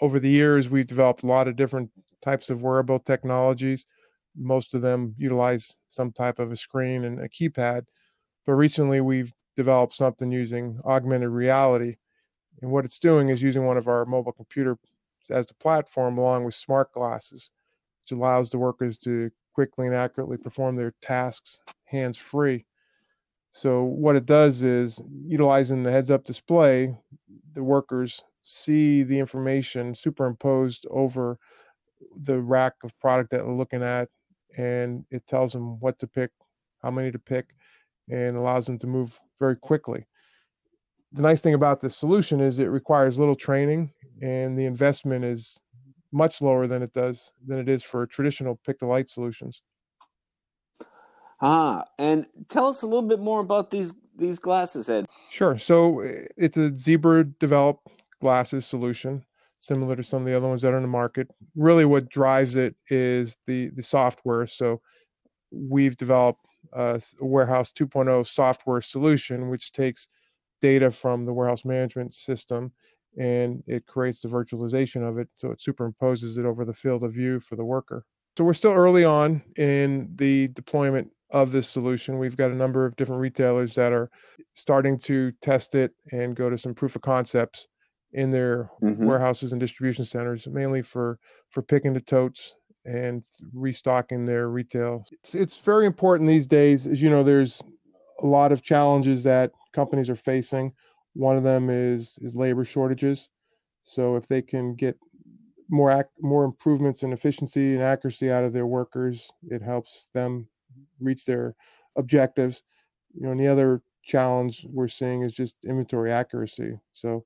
Over 0.00 0.18
the 0.18 0.30
years, 0.30 0.68
we've 0.68 0.86
developed 0.86 1.22
a 1.22 1.26
lot 1.26 1.48
of 1.48 1.56
different 1.56 1.90
types 2.24 2.50
of 2.50 2.62
wearable 2.62 2.98
technologies. 3.00 3.86
Most 4.36 4.74
of 4.74 4.82
them 4.82 5.14
utilize 5.18 5.76
some 5.88 6.12
type 6.12 6.38
of 6.38 6.52
a 6.52 6.56
screen 6.56 7.04
and 7.04 7.20
a 7.20 7.28
keypad. 7.28 7.84
But 8.46 8.52
recently, 8.54 9.00
we've 9.00 9.32
developed 9.56 9.94
something 9.94 10.30
using 10.30 10.78
augmented 10.84 11.30
reality. 11.30 11.96
And 12.62 12.70
what 12.70 12.84
it's 12.84 12.98
doing 12.98 13.28
is 13.28 13.42
using 13.42 13.66
one 13.66 13.76
of 13.76 13.88
our 13.88 14.04
mobile 14.06 14.32
computers 14.32 14.76
as 15.30 15.46
the 15.46 15.54
platform 15.54 16.18
along 16.18 16.44
with 16.44 16.54
smart 16.54 16.92
glasses, 16.92 17.50
which 18.02 18.16
allows 18.16 18.50
the 18.50 18.58
workers 18.58 18.98
to 18.98 19.30
quickly 19.54 19.86
and 19.86 19.94
accurately 19.94 20.36
perform 20.36 20.76
their 20.76 20.94
tasks 21.02 21.60
hands 21.84 22.16
free. 22.16 22.64
So 23.52 23.82
what 23.82 24.16
it 24.16 24.26
does 24.26 24.62
is 24.62 25.00
utilizing 25.26 25.82
the 25.82 25.90
heads 25.90 26.10
up 26.10 26.24
display, 26.24 26.94
the 27.52 27.62
workers 27.62 28.22
see 28.42 29.02
the 29.02 29.18
information 29.18 29.94
superimposed 29.94 30.86
over 30.90 31.36
the 32.22 32.40
rack 32.40 32.74
of 32.84 32.98
product 33.00 33.30
that 33.30 33.38
they're 33.38 33.52
looking 33.52 33.82
at 33.82 34.08
and 34.56 35.04
it 35.10 35.26
tells 35.26 35.52
them 35.52 35.78
what 35.80 35.98
to 35.98 36.06
pick, 36.06 36.30
how 36.82 36.90
many 36.90 37.10
to 37.10 37.18
pick, 37.18 37.54
and 38.10 38.36
allows 38.36 38.66
them 38.66 38.78
to 38.78 38.86
move 38.86 39.18
very 39.38 39.56
quickly. 39.56 40.06
The 41.12 41.22
nice 41.22 41.40
thing 41.40 41.54
about 41.54 41.80
this 41.80 41.96
solution 41.96 42.40
is 42.40 42.58
it 42.58 42.66
requires 42.66 43.18
little 43.18 43.34
training 43.34 43.92
and 44.22 44.58
the 44.58 44.66
investment 44.66 45.24
is 45.24 45.60
much 46.12 46.40
lower 46.42 46.66
than 46.66 46.82
it 46.82 46.92
does 46.92 47.32
than 47.46 47.58
it 47.58 47.68
is 47.68 47.82
for 47.82 48.06
traditional 48.06 48.60
pick 48.64 48.78
to 48.80 48.86
light 48.86 49.10
solutions. 49.10 49.62
Ah, 51.40 51.84
and 51.98 52.26
tell 52.48 52.66
us 52.66 52.82
a 52.82 52.86
little 52.86 53.08
bit 53.08 53.20
more 53.20 53.40
about 53.40 53.70
these 53.70 53.92
these 54.16 54.38
glasses, 54.38 54.88
Ed. 54.88 55.06
Sure. 55.30 55.58
So 55.58 56.00
it's 56.36 56.56
a 56.56 56.76
Zebra 56.76 57.24
developed 57.24 57.88
glasses 58.20 58.66
solution, 58.66 59.24
similar 59.60 59.94
to 59.94 60.02
some 60.02 60.22
of 60.22 60.26
the 60.26 60.36
other 60.36 60.48
ones 60.48 60.62
that 60.62 60.72
are 60.72 60.76
in 60.76 60.82
the 60.82 60.88
market. 60.88 61.28
Really, 61.54 61.84
what 61.84 62.08
drives 62.08 62.56
it 62.56 62.74
is 62.88 63.36
the 63.46 63.68
the 63.70 63.82
software. 63.82 64.46
So 64.46 64.80
we've 65.52 65.96
developed 65.96 66.44
a 66.72 67.00
Warehouse 67.20 67.72
2.0 67.72 68.26
software 68.26 68.82
solution, 68.82 69.48
which 69.48 69.72
takes 69.72 70.08
data 70.60 70.90
from 70.90 71.24
the 71.24 71.32
warehouse 71.32 71.64
management 71.64 72.14
system 72.14 72.72
and 73.18 73.62
it 73.66 73.86
creates 73.86 74.20
the 74.20 74.28
virtualization 74.28 75.06
of 75.08 75.18
it. 75.18 75.28
So 75.34 75.50
it 75.50 75.58
superimposes 75.58 76.38
it 76.38 76.44
over 76.44 76.64
the 76.64 76.74
field 76.74 77.02
of 77.02 77.12
view 77.12 77.40
for 77.40 77.56
the 77.56 77.64
worker. 77.64 78.04
So 78.36 78.44
we're 78.44 78.54
still 78.54 78.72
early 78.72 79.04
on 79.04 79.42
in 79.56 80.10
the 80.16 80.48
deployment 80.48 81.10
of 81.30 81.50
this 81.50 81.68
solution. 81.68 82.18
We've 82.18 82.36
got 82.36 82.50
a 82.50 82.56
number 82.56 82.86
of 82.86 82.96
different 82.96 83.20
retailers 83.20 83.74
that 83.74 83.92
are 83.92 84.10
starting 84.54 84.98
to 85.00 85.32
test 85.42 85.74
it 85.74 85.92
and 86.12 86.36
go 86.36 86.50
to 86.50 86.58
some 86.58 86.74
proof 86.74 86.94
of 86.94 87.02
concepts 87.02 87.66
in 88.12 88.30
their 88.30 88.70
mm-hmm. 88.82 89.04
warehouses 89.04 89.52
and 89.52 89.60
distribution 89.60 90.04
centers, 90.04 90.46
mainly 90.46 90.82
for 90.82 91.18
for 91.48 91.62
picking 91.62 91.92
the 91.92 92.00
totes 92.00 92.54
and 92.84 93.24
restocking 93.52 94.24
their 94.24 94.48
retail. 94.48 95.04
It's, 95.12 95.34
it's 95.34 95.56
very 95.58 95.86
important 95.86 96.28
these 96.28 96.46
days. 96.46 96.86
As 96.86 97.02
you 97.02 97.10
know, 97.10 97.22
there's 97.22 97.60
a 98.22 98.26
lot 98.26 98.52
of 98.52 98.62
challenges 98.62 99.22
that 99.24 99.52
companies 99.72 100.08
are 100.08 100.16
facing. 100.16 100.72
One 101.14 101.36
of 101.36 101.42
them 101.42 101.70
is 101.70 102.18
is 102.22 102.34
labor 102.34 102.64
shortages. 102.64 103.28
So 103.84 104.16
if 104.16 104.26
they 104.26 104.42
can 104.42 104.74
get 104.74 104.96
more 105.68 105.92
ac- 105.92 106.08
more 106.20 106.44
improvements 106.44 107.02
in 107.02 107.12
efficiency 107.12 107.74
and 107.74 107.82
accuracy 107.82 108.30
out 108.30 108.44
of 108.44 108.52
their 108.52 108.66
workers, 108.66 109.30
it 109.50 109.62
helps 109.62 110.08
them 110.14 110.48
reach 111.00 111.24
their 111.24 111.54
objectives. 111.96 112.62
You 113.14 113.22
know, 113.22 113.32
and 113.32 113.40
the 113.40 113.48
other 113.48 113.82
challenge 114.02 114.66
we're 114.68 114.88
seeing 114.88 115.22
is 115.22 115.32
just 115.32 115.56
inventory 115.64 116.12
accuracy. 116.12 116.78
So 116.92 117.24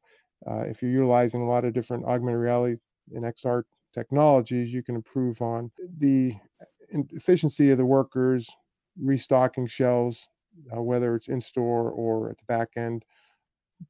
uh, 0.49 0.65
if 0.67 0.83
you're 0.83 0.91
utilizing 0.91 1.43
a 1.43 1.47
lot 1.47 1.65
of 1.65 1.73
different 1.73 2.05
augmented 2.05 2.41
reality 2.41 2.77
and 3.15 3.25
XR 3.25 3.63
technologies, 3.95 4.73
you 4.73 4.83
can 4.83 4.95
improve 4.95 5.41
on 5.41 5.71
the 5.99 6.35
efficiency 6.91 7.71
of 7.71 7.79
the 7.79 7.87
workers 7.87 8.49
restocking 9.01 9.67
shelves, 9.67 10.29
uh, 10.75 10.81
whether 10.83 11.15
it's 11.15 11.29
in 11.29 11.41
store 11.41 11.91
or 11.91 12.31
at 12.31 12.39
the 12.39 12.45
back 12.47 12.71
end, 12.77 13.05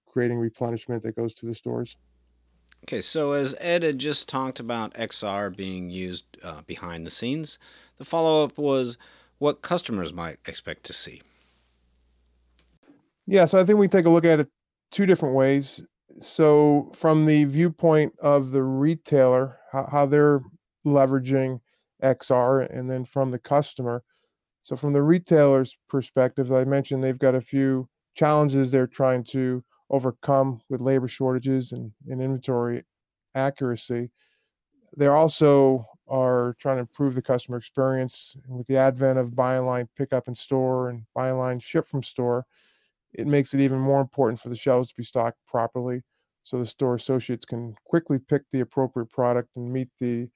creating 0.06 0.38
replenishment 0.38 1.02
that 1.02 1.16
goes 1.16 1.34
to 1.34 1.46
the 1.46 1.54
stores. 1.54 1.96
Okay, 2.84 3.00
so 3.00 3.32
as 3.32 3.54
Ed 3.61 3.82
had 3.82 3.99
just 3.99 4.28
talked 4.28 4.61
about 4.61 4.92
XR 4.94 5.54
being 5.54 5.88
used 5.88 6.25
uh, 6.42 6.62
behind 6.66 7.06
the 7.06 7.11
scenes, 7.11 7.58
the 7.96 8.04
follow 8.04 8.44
up 8.44 8.58
was 8.58 8.99
what 9.38 9.62
customers 9.62 10.12
might 10.12 10.38
expect 10.46 10.84
to 10.84 10.92
see. 10.92 11.23
Yeah, 13.26 13.46
so 13.46 13.58
I 13.58 13.64
think 13.64 13.78
we 13.78 13.88
take 13.88 14.04
a 14.04 14.11
look 14.11 14.26
at 14.26 14.40
it 14.40 14.49
two 14.90 15.06
different 15.06 15.34
ways. 15.34 15.82
So, 16.21 16.90
from 16.94 17.26
the 17.26 17.44
viewpoint 17.44 18.14
of 18.21 18.50
the 18.50 18.62
retailer, 18.62 19.59
how, 19.73 19.88
how 19.90 20.06
they're 20.06 20.40
leveraging 20.87 21.61
XR, 22.02 22.61
and 22.61 22.90
then 22.90 23.04
from 23.04 23.30
the 23.30 23.38
customer. 23.38 24.02
So, 24.62 24.76
from 24.76 24.92
the 24.92 25.02
retailer's 25.02 25.76
perspective, 25.88 26.52
I 26.52 26.64
mentioned 26.64 27.02
they've 27.02 27.18
got 27.18 27.35
a 27.35 27.40
few 27.40 27.88
challenges 28.14 28.71
they're 28.71 28.87
trying 28.87 29.25
to 29.25 29.64
overcome 29.90 30.61
with 30.68 30.80
labor 30.80 31.09
shortages 31.09 31.72
and, 31.72 31.92
and 32.09 32.22
inventory 32.22 32.85
accuracy. 33.35 34.11
They're 34.96 35.16
also 35.16 35.87
are 36.07 36.55
trying 36.59 36.77
to 36.77 36.81
improve 36.81 37.14
the 37.14 37.22
customer 37.22 37.57
experience. 37.57 38.37
With 38.48 38.66
the 38.66 38.77
advent 38.77 39.18
of 39.18 39.35
buy 39.35 39.59
online, 39.59 39.88
pick 39.96 40.12
up 40.12 40.29
in 40.29 40.35
store, 40.35 40.90
and 40.90 41.05
buy 41.14 41.31
online, 41.31 41.61
ship 41.61 41.88
from 41.88 42.03
store, 42.03 42.46
it 43.14 43.27
makes 43.27 43.55
it 43.55 43.61
even 43.61 43.79
more 43.79 44.00
important 44.00 44.40
for 44.40 44.48
the 44.48 44.57
shelves 44.57 44.88
to 44.88 44.94
be 44.96 45.05
stocked 45.05 45.38
properly 45.46 46.03
so 46.42 46.59
the 46.59 46.66
store 46.66 46.94
associates 46.94 47.46
can 47.46 47.74
quickly 47.85 48.18
pick 48.18 48.42
the 48.53 48.61
appropriate 48.61 49.11
product 49.11 49.48
and 49.57 49.72
meet 49.72 49.88
the 49.98 50.29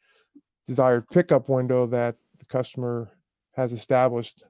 desired 0.66 1.06
pickup 1.10 1.48
window 1.48 1.86
that 1.86 2.16
the 2.38 2.46
customer 2.46 3.10
has 3.54 3.72
established. 3.72 4.42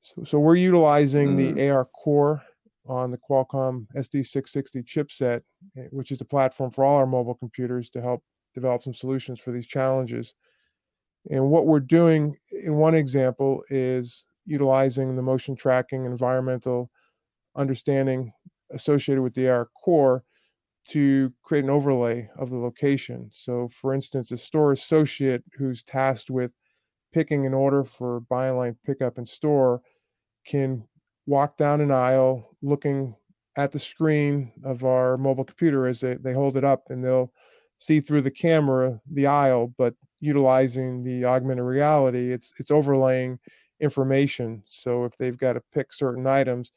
So, 0.00 0.24
so 0.24 0.38
we're 0.38 0.56
utilizing 0.56 1.36
mm. 1.36 1.54
the 1.54 1.60
ARCore 1.62 2.42
on 2.88 3.10
the 3.10 3.18
Qualcomm 3.18 3.86
SD660 3.96 4.84
chipset, 4.84 5.42
eh, 5.76 5.86
which 5.90 6.10
is 6.10 6.18
the 6.18 6.24
platform 6.24 6.70
for 6.70 6.84
all 6.84 6.96
our 6.96 7.06
mobile 7.06 7.34
computers 7.34 7.88
to 7.90 8.00
help 8.00 8.22
develop 8.54 8.82
some 8.82 8.94
solutions 8.94 9.40
for 9.40 9.52
these 9.52 9.66
challenges. 9.66 10.34
And 11.30 11.48
what 11.48 11.66
we're 11.66 11.80
doing 11.80 12.36
in 12.52 12.74
one 12.74 12.94
example 12.94 13.62
is 13.70 14.26
utilizing 14.46 15.14
the 15.14 15.22
motion 15.22 15.56
tracking 15.56 16.06
environmental 16.06 16.90
understanding 17.56 18.32
associated 18.72 19.22
with 19.22 19.34
the 19.34 19.48
AR 19.48 19.68
core 19.84 20.24
to 20.88 21.32
create 21.42 21.64
an 21.64 21.70
overlay 21.70 22.28
of 22.38 22.50
the 22.50 22.56
location. 22.56 23.28
So, 23.32 23.68
for 23.68 23.94
instance, 23.94 24.30
a 24.30 24.38
store 24.38 24.72
associate 24.72 25.42
who's 25.56 25.82
tasked 25.82 26.30
with 26.30 26.52
picking 27.12 27.46
an 27.46 27.54
order 27.54 27.84
for 27.84 28.20
buy 28.20 28.50
online 28.50 28.76
pickup 28.84 29.18
in 29.18 29.26
store 29.26 29.82
can 30.46 30.84
walk 31.26 31.56
down 31.56 31.80
an 31.80 31.90
aisle 31.90 32.56
looking 32.62 33.14
at 33.56 33.72
the 33.72 33.78
screen 33.78 34.52
of 34.64 34.84
our 34.84 35.16
mobile 35.16 35.44
computer 35.44 35.86
as 35.86 36.00
they, 36.00 36.14
they 36.14 36.32
hold 36.32 36.56
it 36.56 36.64
up 36.64 36.84
and 36.90 37.02
they'll 37.02 37.32
see 37.78 38.00
through 38.00 38.22
the 38.22 38.30
camera 38.30 39.00
the 39.12 39.26
aisle, 39.26 39.72
but 39.78 39.94
utilizing 40.20 41.02
the 41.02 41.24
augmented 41.24 41.64
reality, 41.64 42.32
it's 42.32 42.52
it's 42.58 42.70
overlaying 42.70 43.38
information. 43.80 44.62
So 44.66 45.04
if 45.04 45.16
they've 45.18 45.36
got 45.36 45.54
to 45.54 45.62
pick 45.72 45.92
certain 45.92 46.26
items, 46.26 46.72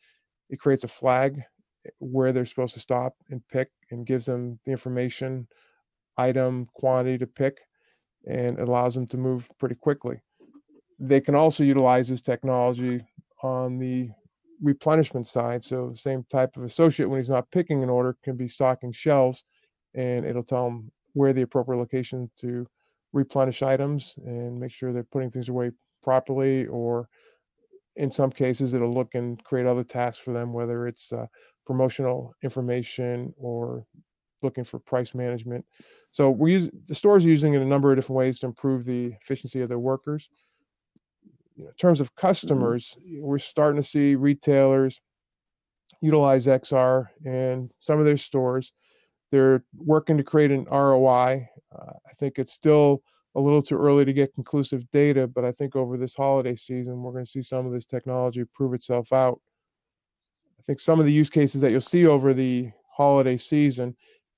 it 0.49 0.59
creates 0.59 0.83
a 0.83 0.87
flag 0.87 1.41
eh, 1.85 1.89
where 1.99 2.31
they're 2.31 2.45
supposed 2.45 2.73
to 2.75 2.79
stop 2.79 3.15
and 3.29 3.41
pick 3.49 3.69
and 3.91 4.05
gives 4.05 4.25
them 4.25 4.59
the 4.65 4.71
information, 4.71 5.47
item, 6.17 6.67
quantity 6.73 7.17
to 7.17 7.27
pick, 7.27 7.59
and 8.27 8.59
allows 8.59 8.95
them 8.95 9.07
to 9.07 9.17
move 9.17 9.49
pretty 9.59 9.75
quickly. 9.75 10.21
They 10.99 11.21
can 11.21 11.35
also 11.35 11.63
utilize 11.63 12.09
this 12.09 12.21
technology 12.21 13.05
on 13.41 13.77
the 13.77 14.09
replenishment 14.61 15.27
side. 15.27 15.63
So 15.63 15.89
the 15.89 15.97
same 15.97 16.25
type 16.29 16.57
of 16.57 16.63
associate 16.63 17.07
when 17.07 17.19
he's 17.19 17.29
not 17.29 17.49
picking 17.51 17.83
an 17.83 17.89
order 17.89 18.17
can 18.23 18.35
be 18.35 18.47
stocking 18.47 18.91
shelves 18.91 19.43
and 19.95 20.25
it'll 20.25 20.43
tell 20.43 20.65
them 20.65 20.91
where 21.13 21.33
the 21.33 21.41
appropriate 21.43 21.79
location 21.79 22.29
to 22.41 22.67
replenish 23.13 23.63
items 23.63 24.15
and 24.25 24.59
make 24.59 24.71
sure 24.71 24.93
they're 24.93 25.03
putting 25.03 25.31
things 25.31 25.49
away 25.49 25.71
properly 26.03 26.67
or 26.67 27.07
in 27.99 28.09
some 28.09 28.31
cases 28.31 28.73
it'll 28.73 28.93
look 28.93 29.13
and 29.13 29.43
create 29.43 29.67
other 29.67 29.83
tasks 29.83 30.23
for 30.23 30.33
them 30.33 30.53
whether 30.53 30.87
it's 30.87 31.11
uh, 31.11 31.25
promotional 31.65 32.33
information 32.43 33.33
or 33.37 33.85
looking 34.41 34.63
for 34.63 34.79
price 34.79 35.13
management 35.13 35.63
so 36.11 36.29
we 36.29 36.53
use 36.53 36.69
the 36.87 36.95
stores 36.95 37.25
are 37.25 37.29
using 37.29 37.53
it 37.53 37.57
in 37.57 37.63
a 37.63 37.65
number 37.65 37.91
of 37.91 37.97
different 37.97 38.17
ways 38.17 38.39
to 38.39 38.45
improve 38.45 38.85
the 38.85 39.13
efficiency 39.21 39.61
of 39.61 39.69
their 39.69 39.79
workers 39.79 40.29
you 41.55 41.63
know, 41.63 41.69
in 41.69 41.75
terms 41.75 41.99
of 41.99 42.07
mm-hmm. 42.07 42.27
customers 42.27 42.97
we're 43.19 43.37
starting 43.37 43.81
to 43.81 43.87
see 43.87 44.15
retailers 44.15 44.99
utilize 46.01 46.47
xr 46.47 47.07
in 47.25 47.69
some 47.77 47.99
of 47.99 48.05
their 48.05 48.17
stores 48.17 48.71
they're 49.31 49.63
working 49.77 50.17
to 50.17 50.23
create 50.23 50.51
an 50.51 50.65
ROI. 50.65 51.47
Uh, 51.71 51.93
I 52.07 52.13
think 52.19 52.39
it's 52.39 52.53
still 52.53 53.03
a 53.35 53.39
little 53.39 53.61
too 53.61 53.77
early 53.77 54.05
to 54.05 54.13
get 54.13 54.33
conclusive 54.33 54.89
data, 54.91 55.27
but 55.27 55.45
I 55.45 55.51
think 55.51 55.75
over 55.75 55.97
this 55.97 56.15
holiday 56.15 56.55
season, 56.55 57.01
we're 57.01 57.11
going 57.11 57.25
to 57.25 57.31
see 57.31 57.43
some 57.43 57.65
of 57.65 57.71
this 57.71 57.85
technology 57.85 58.43
prove 58.53 58.73
itself 58.73 59.13
out. 59.13 59.39
I 60.59 60.63
think 60.65 60.79
some 60.79 60.99
of 60.99 61.05
the 61.05 61.13
use 61.13 61.29
cases 61.29 61.61
that 61.61 61.71
you'll 61.71 61.81
see 61.81 62.07
over 62.07 62.33
the 62.33 62.71
holiday 62.91 63.37
season 63.37 63.95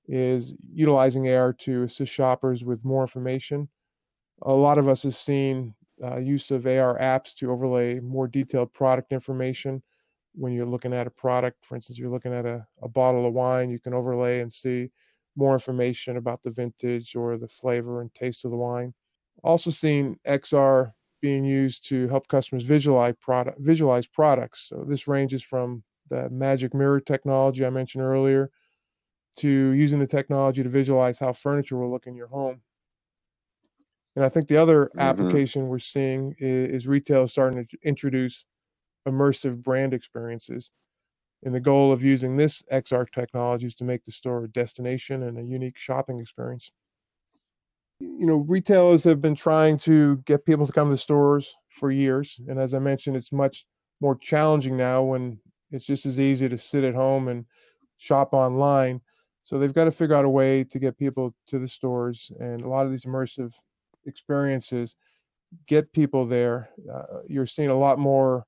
is 0.08 0.54
utilizing 0.72 1.28
AR 1.28 1.52
to 1.52 1.84
assist 1.84 2.12
shoppers 2.12 2.64
with 2.64 2.84
more 2.84 3.02
information. 3.02 3.68
A 4.42 4.52
lot 4.52 4.78
of 4.78 4.88
us 4.88 5.04
have 5.04 5.16
seen 5.16 5.74
uh, 6.02 6.16
use 6.16 6.50
of 6.50 6.66
AR 6.66 6.98
apps 6.98 7.34
to 7.36 7.50
overlay 7.50 8.00
more 8.00 8.26
detailed 8.26 8.72
product 8.72 9.12
information 9.12 9.82
when 10.34 10.52
you're 10.52 10.66
looking 10.66 10.92
at 10.92 11.06
a 11.06 11.10
product, 11.10 11.64
for 11.64 11.76
instance, 11.76 11.98
you're 11.98 12.10
looking 12.10 12.32
at 12.32 12.46
a, 12.46 12.66
a 12.82 12.88
bottle 12.88 13.26
of 13.26 13.34
wine, 13.34 13.70
you 13.70 13.78
can 13.78 13.94
overlay 13.94 14.40
and 14.40 14.52
see 14.52 14.90
more 15.36 15.54
information 15.54 16.16
about 16.16 16.42
the 16.42 16.50
vintage 16.50 17.16
or 17.16 17.36
the 17.38 17.48
flavor 17.48 18.00
and 18.00 18.12
taste 18.14 18.44
of 18.44 18.50
the 18.50 18.56
wine. 18.56 18.92
Also 19.42 19.70
seeing 19.70 20.18
XR 20.26 20.92
being 21.20 21.44
used 21.44 21.88
to 21.88 22.08
help 22.08 22.28
customers 22.28 22.64
visualize 22.64 23.14
product 23.20 23.58
visualize 23.60 24.06
products. 24.06 24.68
So 24.68 24.84
this 24.86 25.08
ranges 25.08 25.42
from 25.42 25.82
the 26.10 26.28
magic 26.30 26.74
mirror 26.74 27.00
technology 27.00 27.64
I 27.64 27.70
mentioned 27.70 28.04
earlier 28.04 28.50
to 29.36 29.48
using 29.48 29.98
the 29.98 30.06
technology 30.06 30.62
to 30.62 30.68
visualize 30.68 31.18
how 31.18 31.32
furniture 31.32 31.78
will 31.78 31.90
look 31.90 32.06
in 32.06 32.14
your 32.14 32.26
home. 32.26 32.60
And 34.16 34.24
I 34.24 34.28
think 34.28 34.48
the 34.48 34.58
other 34.58 34.86
mm-hmm. 34.86 35.00
application 35.00 35.68
we're 35.68 35.78
seeing 35.78 36.34
is, 36.38 36.82
is 36.82 36.86
retail 36.86 37.26
starting 37.26 37.66
to 37.66 37.78
introduce 37.82 38.44
immersive 39.08 39.62
brand 39.62 39.94
experiences. 39.94 40.70
And 41.44 41.54
the 41.54 41.60
goal 41.60 41.92
of 41.92 42.02
using 42.02 42.36
this 42.36 42.62
XR 42.72 43.10
technology 43.10 43.66
is 43.66 43.74
to 43.76 43.84
make 43.84 44.04
the 44.04 44.12
store 44.12 44.44
a 44.44 44.48
destination 44.48 45.24
and 45.24 45.38
a 45.38 45.42
unique 45.42 45.76
shopping 45.76 46.20
experience. 46.20 46.70
You 47.98 48.26
know, 48.26 48.36
retailers 48.48 49.04
have 49.04 49.20
been 49.20 49.34
trying 49.34 49.78
to 49.78 50.16
get 50.18 50.44
people 50.44 50.66
to 50.66 50.72
come 50.72 50.88
to 50.88 50.94
the 50.94 50.98
stores 50.98 51.54
for 51.68 51.90
years. 51.90 52.40
And 52.48 52.58
as 52.58 52.74
I 52.74 52.78
mentioned, 52.78 53.16
it's 53.16 53.32
much 53.32 53.66
more 54.00 54.16
challenging 54.16 54.76
now 54.76 55.02
when 55.02 55.38
it's 55.70 55.84
just 55.84 56.06
as 56.06 56.20
easy 56.20 56.48
to 56.48 56.58
sit 56.58 56.84
at 56.84 56.94
home 56.94 57.28
and 57.28 57.44
shop 57.98 58.34
online. 58.34 59.00
So 59.44 59.58
they've 59.58 59.72
got 59.72 59.84
to 59.84 59.90
figure 59.90 60.14
out 60.14 60.24
a 60.24 60.30
way 60.30 60.64
to 60.64 60.78
get 60.78 60.98
people 60.98 61.34
to 61.48 61.58
the 61.58 61.68
stores. 61.68 62.30
And 62.38 62.62
a 62.62 62.68
lot 62.68 62.86
of 62.86 62.92
these 62.92 63.04
immersive 63.04 63.52
experiences 64.06 64.94
get 65.66 65.92
people 65.92 66.26
there. 66.26 66.70
Uh, 66.92 67.20
you're 67.28 67.46
seeing 67.46 67.70
a 67.70 67.78
lot 67.78 67.98
more 67.98 68.44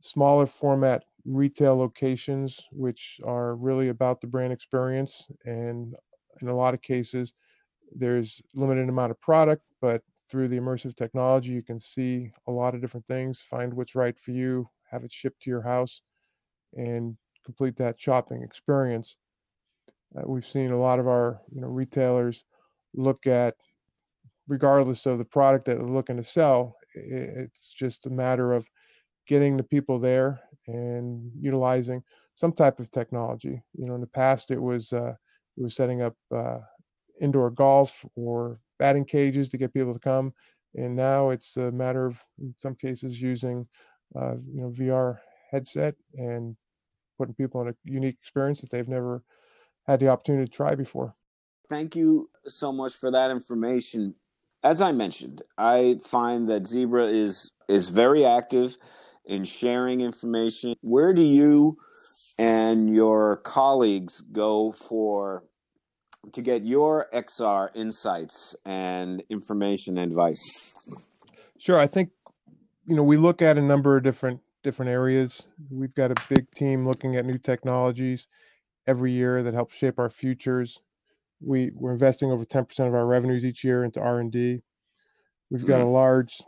smaller 0.00 0.46
format 0.46 1.04
retail 1.24 1.76
locations, 1.76 2.60
which 2.72 3.20
are 3.24 3.56
really 3.56 3.88
about 3.88 4.20
the 4.20 4.26
brand 4.26 4.52
experience. 4.52 5.26
And 5.44 5.94
in 6.40 6.48
a 6.48 6.54
lot 6.54 6.74
of 6.74 6.82
cases, 6.82 7.34
there's 7.94 8.40
limited 8.54 8.88
amount 8.88 9.10
of 9.10 9.20
product, 9.20 9.62
but 9.80 10.02
through 10.30 10.48
the 10.48 10.58
immersive 10.58 10.96
technology, 10.96 11.50
you 11.50 11.62
can 11.62 11.80
see 11.80 12.30
a 12.46 12.52
lot 12.52 12.74
of 12.74 12.80
different 12.80 13.06
things, 13.06 13.40
find 13.40 13.74
what's 13.74 13.94
right 13.94 14.18
for 14.18 14.30
you, 14.30 14.68
have 14.90 15.04
it 15.04 15.12
shipped 15.12 15.42
to 15.42 15.50
your 15.50 15.62
house, 15.62 16.02
and 16.76 17.16
complete 17.44 17.76
that 17.76 18.00
shopping 18.00 18.42
experience. 18.42 19.16
Uh, 20.16 20.22
we've 20.26 20.46
seen 20.46 20.70
a 20.70 20.78
lot 20.78 20.98
of 20.98 21.08
our 21.08 21.40
you 21.52 21.60
know 21.60 21.68
retailers 21.68 22.44
look 22.94 23.26
at 23.26 23.54
regardless 24.48 25.06
of 25.06 25.18
the 25.18 25.24
product 25.24 25.64
that 25.64 25.78
they're 25.78 25.86
looking 25.86 26.16
to 26.16 26.24
sell 26.24 26.74
it's 26.94 27.70
just 27.70 28.06
a 28.06 28.10
matter 28.10 28.52
of 28.52 28.66
getting 29.26 29.56
the 29.56 29.62
people 29.62 29.98
there 29.98 30.40
and 30.66 31.30
utilizing 31.40 32.02
some 32.34 32.52
type 32.52 32.78
of 32.80 32.90
technology 32.90 33.62
you 33.74 33.86
know 33.86 33.94
in 33.94 34.00
the 34.00 34.06
past 34.06 34.50
it 34.50 34.60
was 34.60 34.92
uh, 34.92 35.14
it 35.56 35.62
was 35.62 35.74
setting 35.74 36.02
up 36.02 36.14
uh, 36.34 36.58
indoor 37.20 37.50
golf 37.50 38.04
or 38.16 38.60
batting 38.78 39.04
cages 39.04 39.48
to 39.48 39.58
get 39.58 39.74
people 39.74 39.92
to 39.92 40.00
come 40.00 40.32
and 40.74 40.94
now 40.94 41.30
it's 41.30 41.56
a 41.56 41.70
matter 41.72 42.06
of 42.06 42.22
in 42.40 42.54
some 42.56 42.74
cases 42.74 43.20
using 43.20 43.66
uh, 44.16 44.34
you 44.52 44.60
know 44.62 44.70
vr 44.70 45.18
headset 45.50 45.94
and 46.14 46.56
putting 47.18 47.34
people 47.34 47.60
in 47.60 47.68
a 47.68 47.74
unique 47.84 48.16
experience 48.20 48.60
that 48.60 48.70
they've 48.70 48.88
never 48.88 49.22
had 49.86 50.00
the 50.00 50.08
opportunity 50.08 50.46
to 50.46 50.50
try 50.50 50.74
before. 50.74 51.14
Thank 51.68 51.94
you 51.94 52.30
so 52.46 52.72
much 52.72 52.94
for 52.94 53.10
that 53.10 53.30
information. 53.30 54.14
As 54.62 54.80
I 54.80 54.92
mentioned, 54.92 55.42
I 55.58 56.00
find 56.04 56.48
that 56.48 56.66
Zebra 56.66 57.06
is 57.06 57.50
is 57.68 57.88
very 57.88 58.24
active 58.24 58.76
in 59.30 59.44
sharing 59.44 60.00
information. 60.00 60.74
Where 60.82 61.14
do 61.14 61.22
you 61.22 61.78
and 62.36 62.92
your 62.92 63.36
colleagues 63.36 64.22
go 64.32 64.72
for 64.72 65.44
to 66.32 66.42
get 66.42 66.64
your 66.64 67.06
XR 67.14 67.68
insights 67.74 68.56
and 68.66 69.22
information 69.30 69.96
and 69.98 70.10
advice? 70.10 70.74
Sure, 71.58 71.78
I 71.78 71.86
think 71.86 72.10
you 72.86 72.96
know 72.96 73.04
we 73.04 73.16
look 73.16 73.40
at 73.40 73.56
a 73.56 73.62
number 73.62 73.96
of 73.96 74.02
different 74.02 74.40
different 74.64 74.90
areas. 74.90 75.46
We've 75.70 75.94
got 75.94 76.10
a 76.10 76.22
big 76.28 76.50
team 76.50 76.86
looking 76.86 77.16
at 77.16 77.24
new 77.24 77.38
technologies 77.38 78.26
every 78.86 79.12
year 79.12 79.42
that 79.44 79.54
help 79.54 79.70
shape 79.70 79.98
our 79.98 80.10
futures. 80.10 80.82
We 81.40 81.70
we're 81.74 81.92
investing 81.92 82.32
over 82.32 82.44
10% 82.44 82.86
of 82.86 82.94
our 82.94 83.06
revenues 83.06 83.44
each 83.44 83.62
year 83.62 83.84
into 83.84 84.00
R&D. 84.00 84.60
We've 85.50 85.66
got 85.66 85.80
a 85.80 85.84
mm-hmm. 85.84 85.92
large 85.92 86.42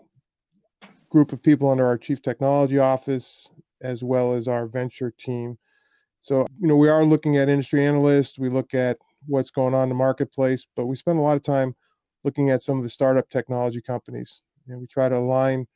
group 1.12 1.31
of 1.35 1.42
people 1.42 1.68
under 1.68 1.85
our 1.85 1.98
chief 1.98 2.22
technology 2.22 2.79
office 2.79 3.53
as 3.83 4.03
well 4.03 4.33
as 4.33 4.48
our 4.48 4.66
venture 4.66 5.12
team. 5.18 5.59
So, 6.22 6.46
you 6.59 6.66
know, 6.66 6.77
we 6.77 6.88
are 6.88 7.05
looking 7.05 7.37
at 7.37 7.51
industry 7.51 7.85
analysts, 7.85 8.38
we 8.38 8.48
look 8.48 8.72
at 8.72 8.96
what's 9.27 9.51
going 9.51 9.75
on 9.75 9.85
in 9.85 9.88
the 9.90 9.94
marketplace, 9.94 10.64
but 10.75 10.87
we 10.87 10.96
spend 10.96 11.18
a 11.18 11.22
lot 11.22 11.37
of 11.37 11.42
time 11.42 11.75
looking 12.25 12.48
at 12.48 12.62
some 12.62 12.79
of 12.79 12.83
the 12.83 12.88
startup 12.88 13.29
technology 13.29 13.83
companies. 13.83 14.40
And 14.68 14.81
we 14.81 14.87
try 14.87 15.11
to 15.11 15.18
align 15.18 15.66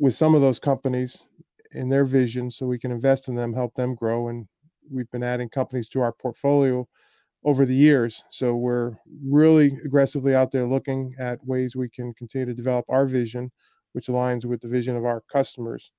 with 0.00 0.16
some 0.16 0.34
of 0.34 0.40
those 0.40 0.58
companies 0.58 1.26
in 1.72 1.88
their 1.88 2.04
vision 2.04 2.50
so 2.50 2.66
we 2.66 2.80
can 2.80 2.90
invest 2.90 3.28
in 3.28 3.36
them, 3.36 3.52
help 3.52 3.74
them 3.74 3.94
grow. 3.94 4.28
And 4.28 4.48
we've 4.90 5.10
been 5.12 5.22
adding 5.22 5.50
companies 5.50 5.88
to 5.90 6.00
our 6.00 6.12
portfolio 6.12 6.88
over 7.44 7.64
the 7.64 7.74
years. 7.74 8.24
So 8.30 8.56
we're 8.56 8.96
really 9.24 9.78
aggressively 9.84 10.34
out 10.34 10.50
there 10.50 10.66
looking 10.66 11.14
at 11.20 11.46
ways 11.46 11.76
we 11.76 11.88
can 11.90 12.12
continue 12.14 12.46
to 12.46 12.54
develop 12.54 12.86
our 12.88 13.06
vision, 13.06 13.52
which 13.92 14.08
aligns 14.08 14.44
with 14.44 14.60
the 14.60 14.68
vision 14.68 14.96
of 14.96 15.04
our 15.04 15.22
customers. 15.32 15.90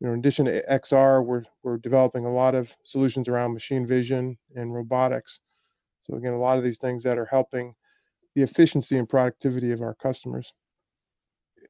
You 0.00 0.06
know, 0.06 0.12
in 0.12 0.20
addition 0.20 0.44
to 0.46 0.62
XR, 0.70 1.24
we're 1.24 1.44
we're 1.62 1.78
developing 1.78 2.26
a 2.26 2.32
lot 2.32 2.54
of 2.54 2.74
solutions 2.84 3.28
around 3.28 3.54
machine 3.54 3.86
vision 3.86 4.36
and 4.54 4.74
robotics. 4.74 5.40
So 6.02 6.16
again, 6.16 6.34
a 6.34 6.38
lot 6.38 6.58
of 6.58 6.64
these 6.64 6.78
things 6.78 7.02
that 7.02 7.18
are 7.18 7.26
helping 7.26 7.74
the 8.34 8.42
efficiency 8.42 8.98
and 8.98 9.08
productivity 9.08 9.72
of 9.72 9.80
our 9.80 9.94
customers. 9.94 10.52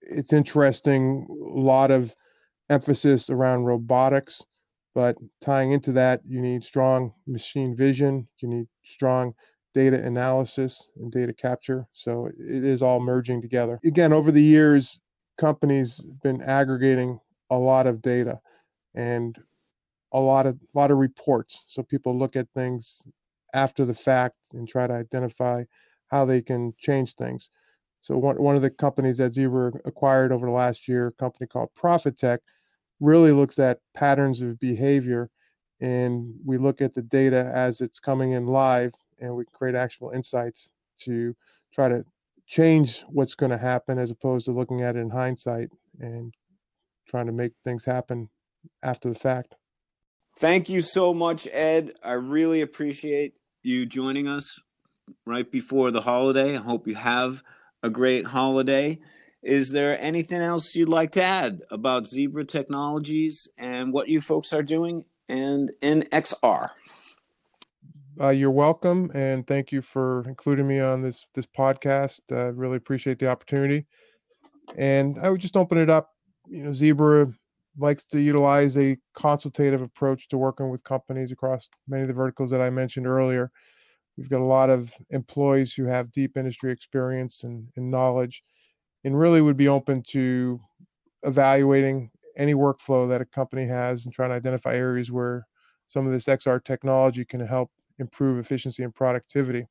It's 0.03 0.33
interesting, 0.33 1.27
a 1.31 1.59
lot 1.59 1.91
of 1.91 2.15
emphasis 2.69 3.31
around 3.31 3.65
robotics, 3.65 4.43
but 4.95 5.17
tying 5.41 5.73
into 5.73 5.93
that, 5.93 6.21
you 6.27 6.41
need 6.41 6.65
strong 6.65 7.13
machine 7.27 7.77
vision, 7.77 8.27
you 8.43 8.49
need 8.49 8.67
strong 8.83 9.33
data 9.75 10.03
analysis 10.03 10.89
and 10.97 11.13
data 11.13 11.33
capture. 11.33 11.87
So 11.93 12.27
it 12.27 12.65
is 12.65 12.83
all 12.83 12.99
merging 12.99 13.41
together. 13.43 13.79
Again, 13.85 14.13
over 14.13 14.33
the 14.33 14.43
years, 14.43 15.01
companies 15.39 16.01
been 16.23 16.43
aggregating 16.43 17.21
a 17.51 17.57
lot 17.57 17.87
of 17.87 18.03
data 18.03 18.41
and 18.95 19.39
a 20.13 20.21
lot 20.21 20.47
of 20.47 20.57
a 20.75 20.79
lot 20.79 20.91
of 20.91 20.99
reports. 20.99 21.65
So 21.67 21.83
people 21.83 22.17
look 22.17 22.37
at 22.37 22.49
things 22.55 23.07
after 23.55 23.85
the 23.85 23.95
fact 23.95 24.37
and 24.53 24.69
try 24.69 24.87
to 24.87 24.95
identify 24.95 25.65
how 26.09 26.25
they 26.25 26.41
can 26.41 26.73
change 26.79 27.15
things. 27.15 27.51
So 28.03 28.17
one, 28.17 28.41
one 28.41 28.55
of 28.55 28.63
the 28.63 28.71
companies 28.71 29.19
that 29.19 29.33
Zebra 29.33 29.73
acquired 29.85 30.31
over 30.31 30.47
the 30.47 30.53
last 30.53 30.87
year, 30.87 31.09
a 31.09 31.13
company 31.13 31.47
called 31.47 31.71
Profitect, 31.75 32.45
really 33.01 33.33
looks 33.33 33.59
at 33.59 33.81
patterns 33.95 34.43
of 34.43 34.59
behavior 34.61 35.29
and 35.81 36.33
we 36.45 36.57
look 36.57 36.81
at 36.81 36.95
the 36.95 37.03
data 37.03 37.51
as 37.55 37.81
it's 37.81 38.01
coming 38.01 38.33
in 38.33 38.47
live 38.47 38.93
and 39.19 39.35
we 39.35 39.45
create 39.53 39.75
actual 39.75 40.11
insights 40.11 40.73
to 40.99 41.35
try 41.73 41.89
to 41.89 42.05
change 42.47 43.05
what's 43.09 43.35
going 43.35 43.51
to 43.51 43.59
happen 43.59 43.99
as 43.99 44.11
opposed 44.11 44.47
to 44.47 44.53
looking 44.53 44.83
at 44.83 44.97
it 44.97 45.01
in 45.01 45.11
hindsight 45.11 45.69
and 46.01 46.33
trying 47.09 47.27
to 47.27 47.33
make 47.33 47.53
things 47.65 47.85
happen 47.85 48.29
after 48.83 49.09
the 49.09 49.15
fact. 49.15 49.55
Thank 50.39 50.69
you 50.69 50.81
so 50.83 51.15
much, 51.15 51.49
Ed. 51.51 51.93
I 52.05 52.13
really 52.13 52.61
appreciate 52.61 53.35
you 53.63 53.87
joining 53.87 54.29
us 54.29 54.59
right 55.25 55.51
before 55.51 55.91
the 55.91 56.03
holiday. 56.03 56.57
I 56.57 56.61
hope 56.61 56.87
you 56.87 56.95
have 56.95 57.43
a 57.83 57.91
great 57.91 58.27
holiday. 58.27 58.99
Is 59.43 59.71
there 59.71 60.01
anything 60.01 60.41
else 60.41 60.75
you'd 60.75 60.89
like 60.89 61.13
to 61.13 61.23
add 61.23 61.63
about 61.71 62.09
Zebra 62.09 62.45
Technologies 62.45 63.49
and 63.57 63.93
what 63.93 64.09
you 64.09 64.21
folks 64.21 64.53
are 64.53 64.63
doing 64.63 65.05
and 65.29 65.73
in 65.81 66.03
XR? 66.13 66.71
Uh, 68.19 68.31
you're 68.31 68.51
welcome, 68.51 69.11
and 69.15 69.47
thank 69.47 69.71
you 69.71 69.83
for 69.83 70.25
including 70.27 70.67
me 70.67 70.81
on 70.81 71.03
this 71.03 71.25
this 71.35 71.47
podcast. 71.47 72.21
Uh, 72.33 72.53
really 72.55 72.77
appreciate 72.77 73.19
the 73.19 73.29
opportunity. 73.29 73.87
And 74.77 75.19
I 75.21 75.29
would 75.29 75.41
just 75.41 75.57
open 75.57 75.79
it 75.79 75.91
up. 75.91 76.11
You 76.49 76.65
know, 76.65 76.73
Zebra 76.73 77.31
likes 77.79 78.05
to 78.07 78.21
utilize 78.21 78.77
a 78.79 78.97
consultative 79.15 79.83
approach 79.83 80.29
to 80.29 80.39
working 80.39 80.71
with 80.71 80.83
companies 80.85 81.31
across 81.31 81.69
many 81.89 82.03
of 82.03 82.09
the 82.09 82.15
verticals 82.15 82.51
that 82.51 82.61
I 82.61 82.71
mentioned 82.71 83.07
earlier. 83.07 83.51
We've 84.17 84.31
got 84.31 84.41
a 84.41 84.45
lot 84.45 84.71
of 84.71 84.95
employees 85.11 85.75
who 85.75 85.85
have 85.85 86.11
deep 86.13 86.39
industry 86.39 86.73
experience 86.73 87.45
and, 87.45 87.69
and 87.77 87.91
knowledge 87.91 88.43
and 89.05 89.19
really 89.19 89.43
would 89.43 89.59
be 89.59 89.69
open 89.69 90.03
to 90.09 90.59
evaluating 91.25 92.11
any 92.39 92.55
workflow 92.55 93.09
that 93.09 93.21
a 93.21 93.27
company 93.27 93.67
has 93.67 94.05
and 94.07 94.15
trying 94.15 94.31
to 94.31 94.37
identify 94.37 94.75
areas 94.75 95.13
where 95.13 95.47
some 95.87 96.07
of 96.07 96.13
this 96.13 96.29
XR 96.29 96.65
technology 96.65 97.25
can 97.25 97.41
help 97.41 97.71
improve 97.99 98.39
efficiency 98.39 98.83
and 98.83 98.95
productivity. 98.95 99.67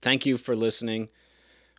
Thank 0.00 0.26
you 0.26 0.36
for 0.36 0.56
listening. 0.56 1.08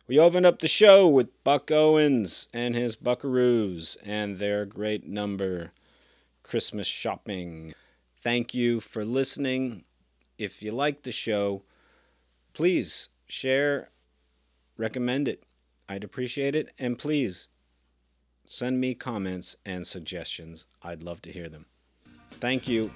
We 0.06 0.18
opened 0.18 0.44
up 0.44 0.58
the 0.58 0.68
show 0.68 1.08
with 1.08 1.42
Buck 1.44 1.70
Owens 1.70 2.48
and 2.52 2.74
his 2.74 2.96
Buckaroos 2.96 3.96
and 4.04 4.36
their 4.36 4.66
great 4.66 5.06
number, 5.06 5.72
Christmas 6.42 6.86
Shopping. 6.86 7.72
Thank 8.20 8.54
you 8.54 8.80
for 8.80 9.04
listening. 9.04 9.84
If 10.38 10.62
you 10.62 10.72
like 10.72 11.02
the 11.02 11.12
show, 11.12 11.62
please 12.52 13.08
share, 13.26 13.90
recommend 14.76 15.28
it. 15.28 15.44
I'd 15.88 16.04
appreciate 16.04 16.54
it. 16.54 16.72
And 16.78 16.98
please 16.98 17.48
send 18.44 18.80
me 18.80 18.94
comments 18.94 19.56
and 19.64 19.86
suggestions. 19.86 20.66
I'd 20.82 21.02
love 21.02 21.22
to 21.22 21.32
hear 21.32 21.48
them. 21.48 21.66
Thank 22.40 22.68
you. 22.68 22.90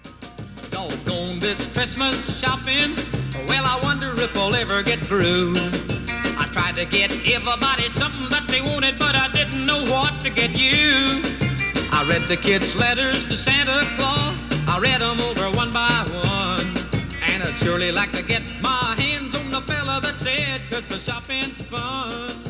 Doggone 0.71 1.39
this 1.39 1.65
Christmas 1.69 2.39
shopping. 2.39 2.97
Well, 3.47 3.65
I 3.65 3.81
wonder 3.83 4.13
if 4.21 4.37
I'll 4.37 4.55
ever 4.55 4.83
get 4.83 5.07
through. 5.07 5.55
I 5.57 6.49
tried 6.53 6.77
to 6.77 6.85
get 6.85 7.11
everybody 7.11 7.89
something 7.89 8.29
that 8.29 8.47
they 8.49 8.61
wanted, 8.61 8.99
but 8.99 9.15
I 9.15 9.33
didn't 9.33 9.65
know 9.65 9.85
what 9.85 10.21
to 10.21 10.31
get 10.31 10.51
you. 10.51 11.23
I 11.91 12.05
read 12.09 12.29
the 12.29 12.37
kids' 12.37 12.75
letters 12.75 13.25
to 13.25 13.37
Santa 13.37 13.87
Claus. 13.97 14.37
I 14.69 14.79
read 14.79 15.01
them 15.01 15.21
over 15.21 15.51
one 15.51 15.71
by 15.73 16.05
one. 16.11 16.77
And 17.23 17.43
I'd 17.43 17.57
surely 17.59 17.91
like 17.91 18.13
to 18.13 18.23
get 18.23 18.43
my 18.61 18.95
hands 18.99 19.35
on 19.35 19.51
the 19.51 19.63
fella 19.63 20.01
that 20.03 20.19
said 20.19 20.61
Christmas 20.71 21.03
shopping's 21.05 21.61
fun. 21.63 22.48